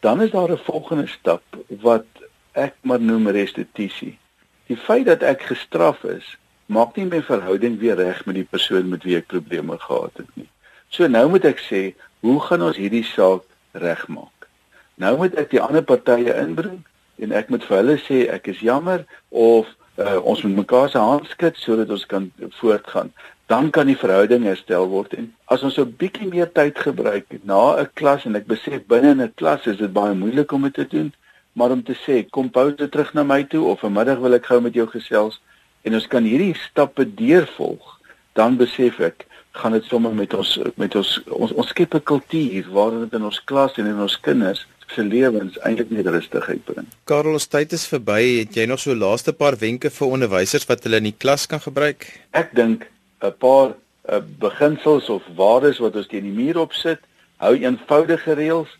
Dan 0.00 0.22
is 0.22 0.30
daar 0.30 0.52
'n 0.52 0.64
volgende 0.64 1.06
stap 1.06 1.42
wat 1.68 2.06
ek 2.52 2.74
maar 2.80 3.00
noem 3.00 3.28
restituisie. 3.28 4.18
Die 4.66 4.76
feit 4.76 5.06
dat 5.06 5.22
ek 5.22 5.42
gestraf 5.42 6.04
is, 6.04 6.36
maak 6.66 6.96
nie 6.96 7.04
my 7.04 7.22
verhouding 7.22 7.78
weer 7.78 7.96
reg 7.96 8.24
met 8.26 8.34
die 8.34 8.48
persoon 8.48 8.88
met 8.88 9.04
wie 9.04 9.16
ek 9.16 9.26
probleme 9.26 9.78
gehad 9.78 10.16
het 10.16 10.30
nie. 10.34 10.48
So 10.88 11.06
nou 11.06 11.28
moet 11.28 11.44
ek 11.44 11.60
sê, 11.60 11.94
hoe 12.20 12.40
gaan 12.40 12.62
ons 12.62 12.76
hierdie 12.76 13.04
saak 13.04 13.42
regmaak? 13.72 14.48
Nou 14.94 15.16
moet 15.16 15.34
ek 15.34 15.50
die 15.50 15.60
ander 15.60 15.82
partye 15.82 16.34
inbring 16.40 16.84
en 17.18 17.32
ek 17.32 17.50
moet 17.50 17.64
vir 17.64 17.76
hulle 17.76 17.96
sê 17.98 18.24
ek 18.32 18.48
is 18.48 18.62
jammer 18.62 19.04
of 19.28 19.68
uh, 19.98 20.18
ons 20.22 20.42
moet 20.42 20.62
mekaar 20.62 20.88
se 20.90 20.98
hand 20.98 21.26
skud 21.30 21.58
sodat 21.58 21.90
ons 21.90 22.06
kan 22.06 22.30
voortgaan 22.60 23.12
dan 23.46 23.70
kan 23.70 23.86
die 23.86 23.98
verhouding 23.98 24.46
herstel 24.48 24.86
word 24.88 25.14
en 25.18 25.32
as 25.52 25.62
ons 25.62 25.78
'n 25.78 25.96
bietjie 25.98 26.28
meer 26.28 26.50
tyd 26.52 26.78
gebruik 26.78 27.26
na 27.44 27.76
'n 27.80 27.90
klas 27.94 28.24
en 28.24 28.36
ek 28.36 28.46
besef 28.46 28.86
binne 28.86 29.10
in 29.10 29.22
'n 29.22 29.34
klas 29.36 29.66
is 29.66 29.76
dit 29.76 29.92
baie 29.92 30.14
moeilik 30.14 30.52
om 30.52 30.62
dit 30.62 30.74
te 30.74 30.86
doen 30.96 31.12
maar 31.52 31.70
om 31.70 31.82
te 31.82 31.94
sê 31.94 32.24
kom 32.30 32.50
pouse 32.50 32.88
terug 32.88 33.14
na 33.14 33.22
my 33.22 33.42
toe 33.44 33.64
of 33.64 33.80
vanmiddag 33.80 34.18
wil 34.18 34.34
ek 34.34 34.46
gou 34.46 34.60
met 34.60 34.74
jou 34.74 34.86
gesels 34.86 35.40
en 35.82 35.94
ons 35.94 36.06
kan 36.06 36.24
hierdie 36.24 36.54
stappe 36.54 37.04
deurvolg 37.14 38.00
dan 38.32 38.56
besef 38.56 39.00
ek 39.00 39.26
gaan 39.52 39.72
dit 39.72 39.84
sommer 39.84 40.14
met 40.14 40.34
ons 40.34 40.58
met 40.76 40.94
ons 40.94 41.10
ons, 41.30 41.52
ons 41.52 41.68
skep 41.68 41.94
'n 41.94 42.02
kultuur 42.02 42.64
waarin 42.70 43.04
dit 43.04 43.12
in 43.12 43.24
ons 43.24 43.44
klas 43.44 43.78
en 43.78 43.86
in 43.86 44.00
ons 44.00 44.20
kinders 44.20 44.66
se 44.94 45.02
lewens 45.02 45.58
eintlik 45.66 45.90
net 45.90 46.06
rustigheid 46.06 46.64
bring. 46.64 46.86
Karel, 47.08 47.32
ons 47.38 47.46
tyd 47.50 47.72
is 47.72 47.86
verby. 47.88 48.20
Het 48.44 48.54
jy 48.60 48.66
nog 48.70 48.82
so 48.82 48.94
laaste 48.94 49.32
paar 49.32 49.56
wenke 49.58 49.90
vir 49.90 50.12
onderwysers 50.16 50.66
wat 50.70 50.84
hulle 50.84 51.00
in 51.02 51.10
die 51.10 51.18
klas 51.18 51.46
kan 51.50 51.60
gebruik? 51.60 52.06
Ek 52.32 52.54
dink 52.54 52.86
'n 53.20 53.36
paar 53.38 53.74
uh, 54.08 54.20
beginsels 54.38 55.08
of 55.08 55.22
waardes 55.36 55.78
wat 55.78 55.96
ons 55.96 56.06
teen 56.06 56.22
die 56.22 56.38
muur 56.42 56.58
opsit 56.58 57.00
Hou 57.42 57.54
eenvoudige 57.58 58.34
reëls. 58.38 58.70